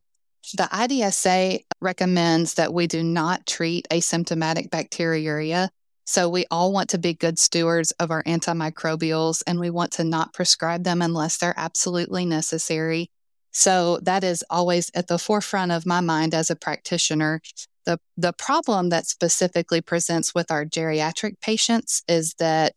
the 0.53 0.69
IDSA 0.71 1.61
recommends 1.81 2.55
that 2.55 2.73
we 2.73 2.87
do 2.87 3.03
not 3.03 3.47
treat 3.47 3.89
asymptomatic 3.91 4.71
bacteriuria. 4.71 5.71
So, 6.07 6.29
we 6.29 6.45
all 6.51 6.73
want 6.73 6.91
to 6.91 6.99
be 6.99 7.15
good 7.15 7.39
stewards 7.39 7.91
of 7.93 8.11
our 8.11 8.23
antimicrobials 8.25 9.43
and 9.47 9.59
we 9.59 9.71
want 9.71 9.93
to 9.93 10.05
not 10.05 10.35
prescribe 10.35 10.85
them 10.85 11.01
unless 11.01 11.39
they're 11.39 11.55
absolutely 11.57 12.27
necessary. 12.27 13.11
So, 13.53 13.99
that 14.03 14.23
is 14.23 14.45
always 14.51 14.91
at 14.95 15.09
the 15.09 15.19
forefront 15.19 15.73
of 15.73 15.87
my 15.87 16.01
mind 16.01 16.35
as 16.35 16.51
a 16.51 16.57
practitioner. 16.57 17.41
The, 17.87 17.99
the 18.17 18.33
problem 18.35 18.91
that 18.91 19.07
specifically 19.07 19.81
presents 19.81 20.35
with 20.35 20.51
our 20.51 20.65
geriatric 20.65 21.41
patients 21.41 22.03
is 22.07 22.35
that 22.39 22.75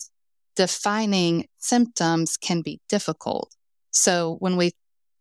defining 0.58 1.46
symptoms 1.60 2.36
can 2.36 2.62
be 2.62 2.82
difficult. 2.90 3.54
So 3.92 4.38
when 4.40 4.58
we 4.58 4.72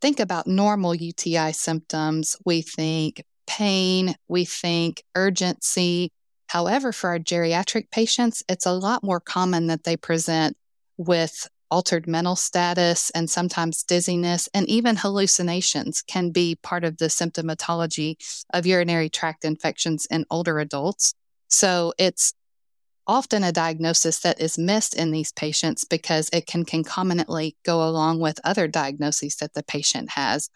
think 0.00 0.20
about 0.20 0.46
normal 0.46 0.94
UTI 0.94 1.52
symptoms, 1.52 2.36
we 2.44 2.62
think 2.62 3.22
pain, 3.46 4.14
we 4.28 4.44
think 4.44 5.02
urgency. 5.14 6.10
However, 6.48 6.92
for 6.92 7.10
our 7.10 7.18
geriatric 7.18 7.90
patients, 7.90 8.42
it's 8.48 8.66
a 8.66 8.72
lot 8.72 9.02
more 9.02 9.20
common 9.20 9.66
that 9.68 9.84
they 9.84 9.96
present 9.96 10.56
with 10.96 11.48
altered 11.70 12.06
mental 12.06 12.36
status 12.36 13.10
and 13.10 13.28
sometimes 13.28 13.82
dizziness 13.82 14.48
and 14.54 14.68
even 14.68 14.96
hallucinations 14.96 16.02
can 16.02 16.30
be 16.30 16.56
part 16.62 16.84
of 16.84 16.98
the 16.98 17.06
symptomatology 17.06 18.14
of 18.52 18.66
urinary 18.66 19.08
tract 19.08 19.44
infections 19.44 20.06
in 20.10 20.24
older 20.30 20.58
adults. 20.60 21.14
So 21.48 21.92
it's 21.98 22.34
often 23.06 23.44
a 23.44 23.52
diagnosis 23.52 24.20
that 24.20 24.40
is 24.40 24.58
missed 24.58 24.94
in 24.94 25.10
these 25.10 25.32
patients 25.32 25.84
because 25.84 26.28
it 26.32 26.46
can 26.46 26.64
concomitantly 26.64 27.56
go 27.64 27.86
along 27.86 28.20
with 28.20 28.40
other 28.44 28.68
diagnoses 28.68 29.36
that 29.36 29.54
the 29.54 29.62
patient 29.62 30.10
has. 30.10 30.50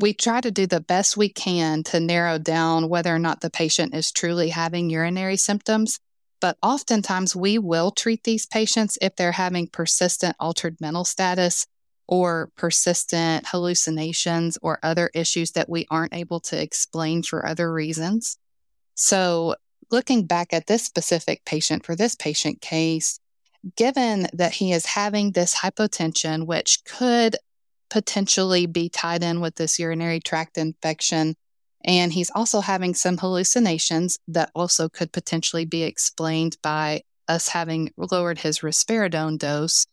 We 0.00 0.12
try 0.12 0.40
to 0.40 0.50
do 0.50 0.66
the 0.66 0.80
best 0.80 1.16
we 1.16 1.28
can 1.28 1.82
to 1.84 2.00
narrow 2.00 2.38
down 2.38 2.88
whether 2.88 3.14
or 3.14 3.18
not 3.18 3.40
the 3.40 3.50
patient 3.50 3.94
is 3.94 4.12
truly 4.12 4.50
having 4.50 4.90
urinary 4.90 5.36
symptoms, 5.36 5.98
but 6.40 6.58
oftentimes 6.62 7.34
we 7.34 7.58
will 7.58 7.90
treat 7.90 8.24
these 8.24 8.46
patients 8.46 8.98
if 9.00 9.16
they're 9.16 9.32
having 9.32 9.66
persistent 9.66 10.36
altered 10.38 10.76
mental 10.80 11.04
status 11.04 11.66
or 12.06 12.50
persistent 12.56 13.46
hallucinations 13.48 14.58
or 14.62 14.78
other 14.82 15.10
issues 15.14 15.52
that 15.52 15.68
we 15.68 15.86
aren't 15.90 16.14
able 16.14 16.40
to 16.40 16.60
explain 16.60 17.22
for 17.22 17.46
other 17.46 17.72
reasons. 17.72 18.38
So, 18.94 19.54
looking 19.90 20.26
back 20.26 20.52
at 20.52 20.66
this 20.66 20.84
specific 20.84 21.44
patient 21.44 21.84
for 21.84 21.96
this 21.96 22.14
patient 22.14 22.60
case, 22.60 23.20
given 23.76 24.26
that 24.32 24.54
he 24.54 24.72
is 24.72 24.86
having 24.86 25.32
this 25.32 25.54
hypotension, 25.56 26.46
which 26.46 26.84
could 26.84 27.36
potentially 27.90 28.66
be 28.66 28.88
tied 28.88 29.22
in 29.22 29.40
with 29.40 29.56
this 29.56 29.78
urinary 29.78 30.20
tract 30.20 30.58
infection, 30.58 31.34
and 31.84 32.12
he's 32.12 32.30
also 32.34 32.60
having 32.60 32.94
some 32.94 33.16
hallucinations 33.16 34.18
that 34.28 34.50
also 34.54 34.88
could 34.88 35.12
potentially 35.12 35.64
be 35.64 35.84
explained 35.84 36.56
by 36.62 37.02
us 37.28 37.48
having 37.48 37.90
lowered 37.96 38.38
his 38.38 38.60
risperidone 38.60 39.38
dose. 39.38 39.86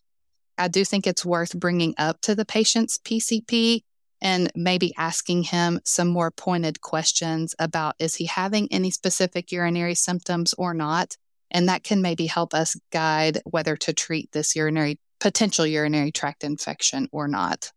I 0.57 0.67
do 0.67 0.85
think 0.85 1.05
it's 1.05 1.25
worth 1.25 1.57
bringing 1.57 1.93
up 1.97 2.21
to 2.21 2.35
the 2.35 2.45
patient's 2.45 2.97
PCP 2.97 3.83
and 4.21 4.51
maybe 4.55 4.93
asking 4.97 5.43
him 5.43 5.79
some 5.83 6.07
more 6.07 6.31
pointed 6.31 6.81
questions 6.81 7.53
about 7.59 7.95
is 7.99 8.15
he 8.15 8.25
having 8.25 8.67
any 8.71 8.91
specific 8.91 9.51
urinary 9.51 9.95
symptoms 9.95 10.53
or 10.57 10.73
not? 10.73 11.15
And 11.51 11.69
that 11.69 11.83
can 11.83 12.01
maybe 12.01 12.25
help 12.25 12.53
us 12.53 12.75
guide 12.91 13.39
whether 13.45 13.75
to 13.77 13.93
treat 13.93 14.31
this 14.31 14.55
urinary 14.55 14.99
potential 15.19 15.65
urinary 15.65 16.11
tract 16.11 16.43
infection 16.43 17.07
or 17.11 17.27
not. 17.27 17.71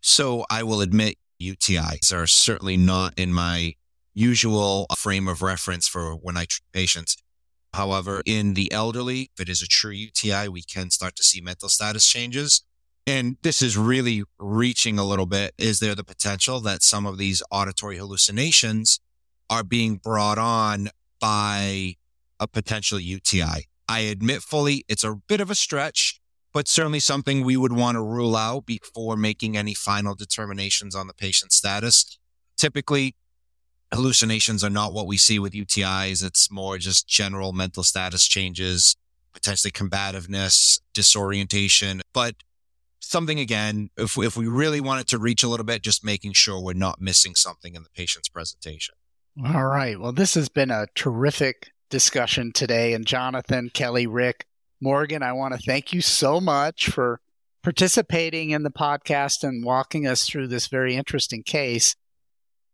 So 0.00 0.44
I 0.50 0.62
will 0.62 0.80
admit 0.80 1.16
UTIs 1.40 2.12
are 2.12 2.26
certainly 2.26 2.76
not 2.76 3.14
in 3.16 3.32
my 3.32 3.74
usual 4.14 4.86
frame 4.96 5.28
of 5.28 5.42
reference 5.42 5.86
for 5.86 6.12
when 6.14 6.36
I 6.36 6.46
treat 6.46 6.72
patients. 6.72 7.16
However, 7.74 8.22
in 8.24 8.54
the 8.54 8.72
elderly, 8.72 9.30
if 9.34 9.40
it 9.40 9.48
is 9.48 9.62
a 9.62 9.66
true 9.66 9.92
UTI, 9.92 10.48
we 10.48 10.62
can 10.62 10.90
start 10.90 11.14
to 11.16 11.22
see 11.22 11.40
mental 11.40 11.68
status 11.68 12.06
changes. 12.06 12.62
And 13.08 13.38
this 13.40 13.62
is 13.62 13.78
really 13.78 14.22
reaching 14.38 14.98
a 14.98 15.04
little 15.04 15.24
bit. 15.24 15.54
Is 15.56 15.80
there 15.80 15.94
the 15.94 16.04
potential 16.04 16.60
that 16.60 16.82
some 16.82 17.06
of 17.06 17.16
these 17.16 17.42
auditory 17.50 17.96
hallucinations 17.96 19.00
are 19.48 19.64
being 19.64 19.96
brought 19.96 20.36
on 20.36 20.90
by 21.18 21.94
a 22.38 22.46
potential 22.46 23.00
UTI? 23.00 23.66
I 23.88 24.00
admit 24.00 24.42
fully 24.42 24.84
it's 24.90 25.04
a 25.04 25.14
bit 25.26 25.40
of 25.40 25.50
a 25.50 25.54
stretch, 25.54 26.20
but 26.52 26.68
certainly 26.68 27.00
something 27.00 27.42
we 27.42 27.56
would 27.56 27.72
want 27.72 27.94
to 27.94 28.02
rule 28.02 28.36
out 28.36 28.66
before 28.66 29.16
making 29.16 29.56
any 29.56 29.72
final 29.72 30.14
determinations 30.14 30.94
on 30.94 31.06
the 31.06 31.14
patient's 31.14 31.56
status. 31.56 32.18
Typically, 32.58 33.16
hallucinations 33.90 34.62
are 34.62 34.68
not 34.68 34.92
what 34.92 35.06
we 35.06 35.16
see 35.16 35.38
with 35.38 35.54
UTIs. 35.54 36.22
It's 36.22 36.50
more 36.50 36.76
just 36.76 37.08
general 37.08 37.54
mental 37.54 37.84
status 37.84 38.28
changes, 38.28 38.96
potentially 39.32 39.70
combativeness, 39.70 40.82
disorientation. 40.92 42.02
But 42.12 42.34
something 43.00 43.38
again, 43.38 43.90
if 43.96 44.16
we, 44.16 44.26
if 44.26 44.36
we 44.36 44.46
really 44.46 44.80
wanted 44.80 45.08
to 45.08 45.18
reach 45.18 45.42
a 45.42 45.48
little 45.48 45.66
bit, 45.66 45.82
just 45.82 46.04
making 46.04 46.32
sure 46.32 46.60
we're 46.60 46.72
not 46.72 47.00
missing 47.00 47.34
something 47.34 47.74
in 47.74 47.82
the 47.82 47.90
patient's 47.90 48.28
presentation. 48.28 48.94
All 49.44 49.66
right. 49.66 49.98
Well, 49.98 50.12
this 50.12 50.34
has 50.34 50.48
been 50.48 50.70
a 50.70 50.86
terrific 50.94 51.70
discussion 51.90 52.52
today. 52.52 52.92
And 52.92 53.06
Johnathon, 53.06 53.72
Kellie, 53.72 54.06
Rick, 54.06 54.46
Morgan, 54.80 55.22
I 55.22 55.32
want 55.32 55.54
to 55.54 55.60
thank 55.60 55.92
you 55.92 56.00
so 56.00 56.40
much 56.40 56.88
for 56.88 57.20
participating 57.62 58.50
in 58.50 58.62
the 58.62 58.70
podcast 58.70 59.42
and 59.42 59.64
walking 59.64 60.06
us 60.06 60.26
through 60.26 60.48
this 60.48 60.68
very 60.68 60.96
interesting 60.96 61.42
case. 61.42 61.96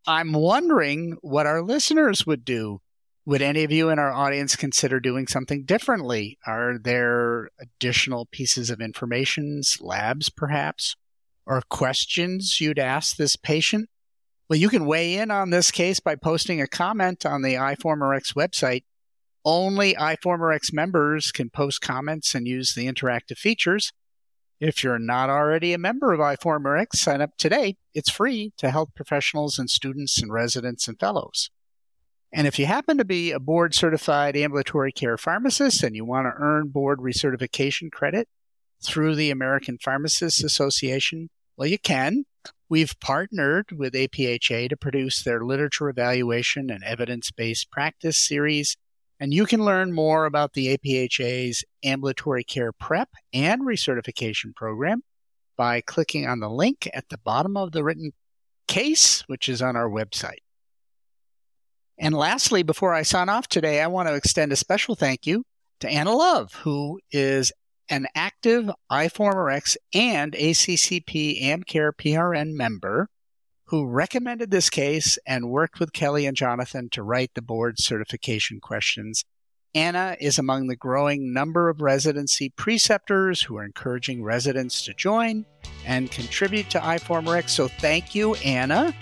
I'm 0.06 0.32
wondering 0.32 1.16
what 1.22 1.46
our 1.46 1.62
listeners 1.62 2.26
would 2.26 2.44
do 2.44 2.80
Would 3.26 3.40
any 3.40 3.64
of 3.64 3.72
you 3.72 3.88
in 3.88 3.98
our 3.98 4.12
audience 4.12 4.54
consider 4.54 5.00
doing 5.00 5.26
something 5.26 5.64
differently? 5.64 6.37
Are 6.46 6.76
there 6.78 7.48
additional 7.58 8.26
pieces 8.26 8.68
of 8.68 8.82
information, 8.82 9.62
labs 9.80 10.28
perhaps, 10.28 10.94
or 11.46 11.62
questions 11.70 12.60
you'd 12.60 12.78
ask 12.78 13.16
this 13.16 13.37
patient? 13.37 13.88
Well, 14.50 14.58
you 14.58 14.68
can 14.68 14.84
weigh 14.84 15.14
in 15.14 15.30
on 15.30 15.48
this 15.48 15.70
case 15.70 16.00
by 16.00 16.16
posting 16.16 16.60
a 16.60 16.66
comment 16.66 17.24
on 17.24 17.40
the 17.40 17.54
iForumRx 17.54 18.34
website. 18.34 18.84
Only 19.42 19.94
iForumRx 19.94 20.74
members 20.74 21.32
can 21.32 21.48
post 21.48 21.80
comments 21.80 22.34
and 22.34 22.46
use 22.46 22.74
the 22.74 22.87
interactive 22.87 23.38
features. 23.38 23.92
If 24.60 24.84
you're 24.84 24.98
not 24.98 25.30
already 25.30 25.72
a 25.72 25.78
member 25.78 26.12
of 26.12 26.20
iForumRx, 26.20 26.96
sign 26.96 27.22
up 27.22 27.38
today. 27.38 27.76
It's 27.94 28.10
free 28.10 28.52
to 28.58 28.70
health 28.70 28.90
professionals 28.94 29.58
and 29.58 29.70
students 29.70 30.20
and 30.20 30.30
residents 30.30 30.88
and 30.88 31.00
fellows. 31.00 31.48
And 32.37 32.49
if 32.49 32.59
you 32.59 32.66
happen 32.66 32.99
to 32.99 33.05
be 33.05 33.31
a 33.31 33.38
board 33.38 33.77
certified 33.77 34.37
ambulatory 34.37 34.90
care 34.90 35.16
pharmacist 35.16 35.85
and 35.85 35.94
you 35.94 36.05
want 36.05 36.27
to 36.27 36.35
earn 36.37 36.66
board 36.66 36.99
recertification 36.99 37.92
credit 37.92 38.27
through 38.83 39.14
the 39.14 39.31
American 39.31 39.79
Pharmacists 39.79 40.42
Association, 40.42 41.31
well, 41.57 41.68
you 41.68 41.79
can. 41.79 42.25
We've 42.68 42.99
partnered 42.99 43.70
with 43.70 43.94
APHA 43.94 44.68
to 44.68 44.77
produce 44.77 45.23
their 45.23 45.44
literature 45.44 45.88
evaluation 45.88 46.70
and 46.70 46.83
evidence 46.83 47.31
based 47.31 47.70
practice 47.70 48.18
series. 48.18 48.77
And 49.20 49.33
you 49.33 49.47
can 49.47 49.64
learn 49.64 49.92
more 49.92 50.25
about 50.25 50.55
the 50.55 50.77
APHA's 50.77 51.62
ambulatory 51.85 52.42
care 52.42 52.73
prep 52.73 53.11
and 53.33 53.62
recertification 53.62 54.57
program 54.57 55.03
by 55.57 55.81
clicking 55.81 56.27
on 56.27 56.40
the 56.40 56.51
link 56.51 56.90
at 56.92 57.11
the 57.11 57.18
bottom 57.18 57.57
of 57.57 57.70
the 57.70 57.85
written 57.85 58.12
case, 58.66 59.23
which 59.29 59.49
is 59.49 59.62
on 59.62 59.77
our 59.77 59.88
website. 59.88 60.43
And 61.98 62.14
lastly, 62.14 62.62
before 62.62 62.92
I 62.92 63.02
sign 63.02 63.28
off 63.28 63.48
today, 63.48 63.80
I 63.80 63.87
want 63.87 64.09
to 64.09 64.14
extend 64.14 64.52
a 64.52 64.57
special 64.57 64.94
thank 64.94 65.26
you 65.26 65.44
to 65.80 65.88
Anna 65.88 66.14
Love, 66.14 66.52
who 66.54 67.00
is 67.12 67.52
an 67.88 68.07
active 68.14 68.70
iForumRx 68.90 69.76
and 69.94 70.33
ACCP 70.33 71.42
AmCare 71.42 71.92
PRN 71.92 72.54
member 72.54 73.09
who 73.66 73.87
recommended 73.87 74.50
this 74.50 74.70
case 74.70 75.18
and 75.26 75.48
worked 75.48 75.80
with 75.80 75.92
Kellie 75.92 76.26
and 76.26 76.37
Johnathon 76.37 76.90
to 76.92 77.02
write 77.02 77.30
the 77.35 77.42
board 77.42 77.78
certification 77.78 78.61
questions. 78.61 79.24
Anna 79.74 80.16
is 80.20 80.38
among 80.38 80.68
the 80.68 80.76
growing 80.76 81.33
number 81.33 81.68
of 81.68 81.80
residency 81.80 82.50
preceptors 82.50 83.42
who 83.42 83.57
are 83.57 83.64
encouraging 83.64 84.22
residents 84.22 84.85
to 84.85 84.94
join 84.94 85.44
and 85.85 86.11
contribute 86.11 86.70
to 86.70 86.78
iForumRx. 86.78 87.50
So 87.50 87.66
thank 87.66 88.14
you, 88.14 88.35
Anna. 88.37 88.94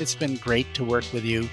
It's 0.00 0.16
been 0.16 0.36
great 0.36 0.72
to 0.74 0.84
work 0.84 1.04
with 1.12 1.24
you. 1.24 1.48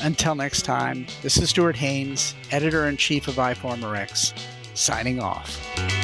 Until 0.00 0.34
next 0.34 0.62
time, 0.62 1.06
this 1.22 1.38
is 1.38 1.50
Stuart 1.50 1.76
Haines, 1.76 2.34
editor 2.50 2.88
in 2.88 2.96
chief 2.96 3.28
of 3.28 3.36
iForumRx, 3.36 4.34
signing 4.74 5.20
off. 5.20 6.03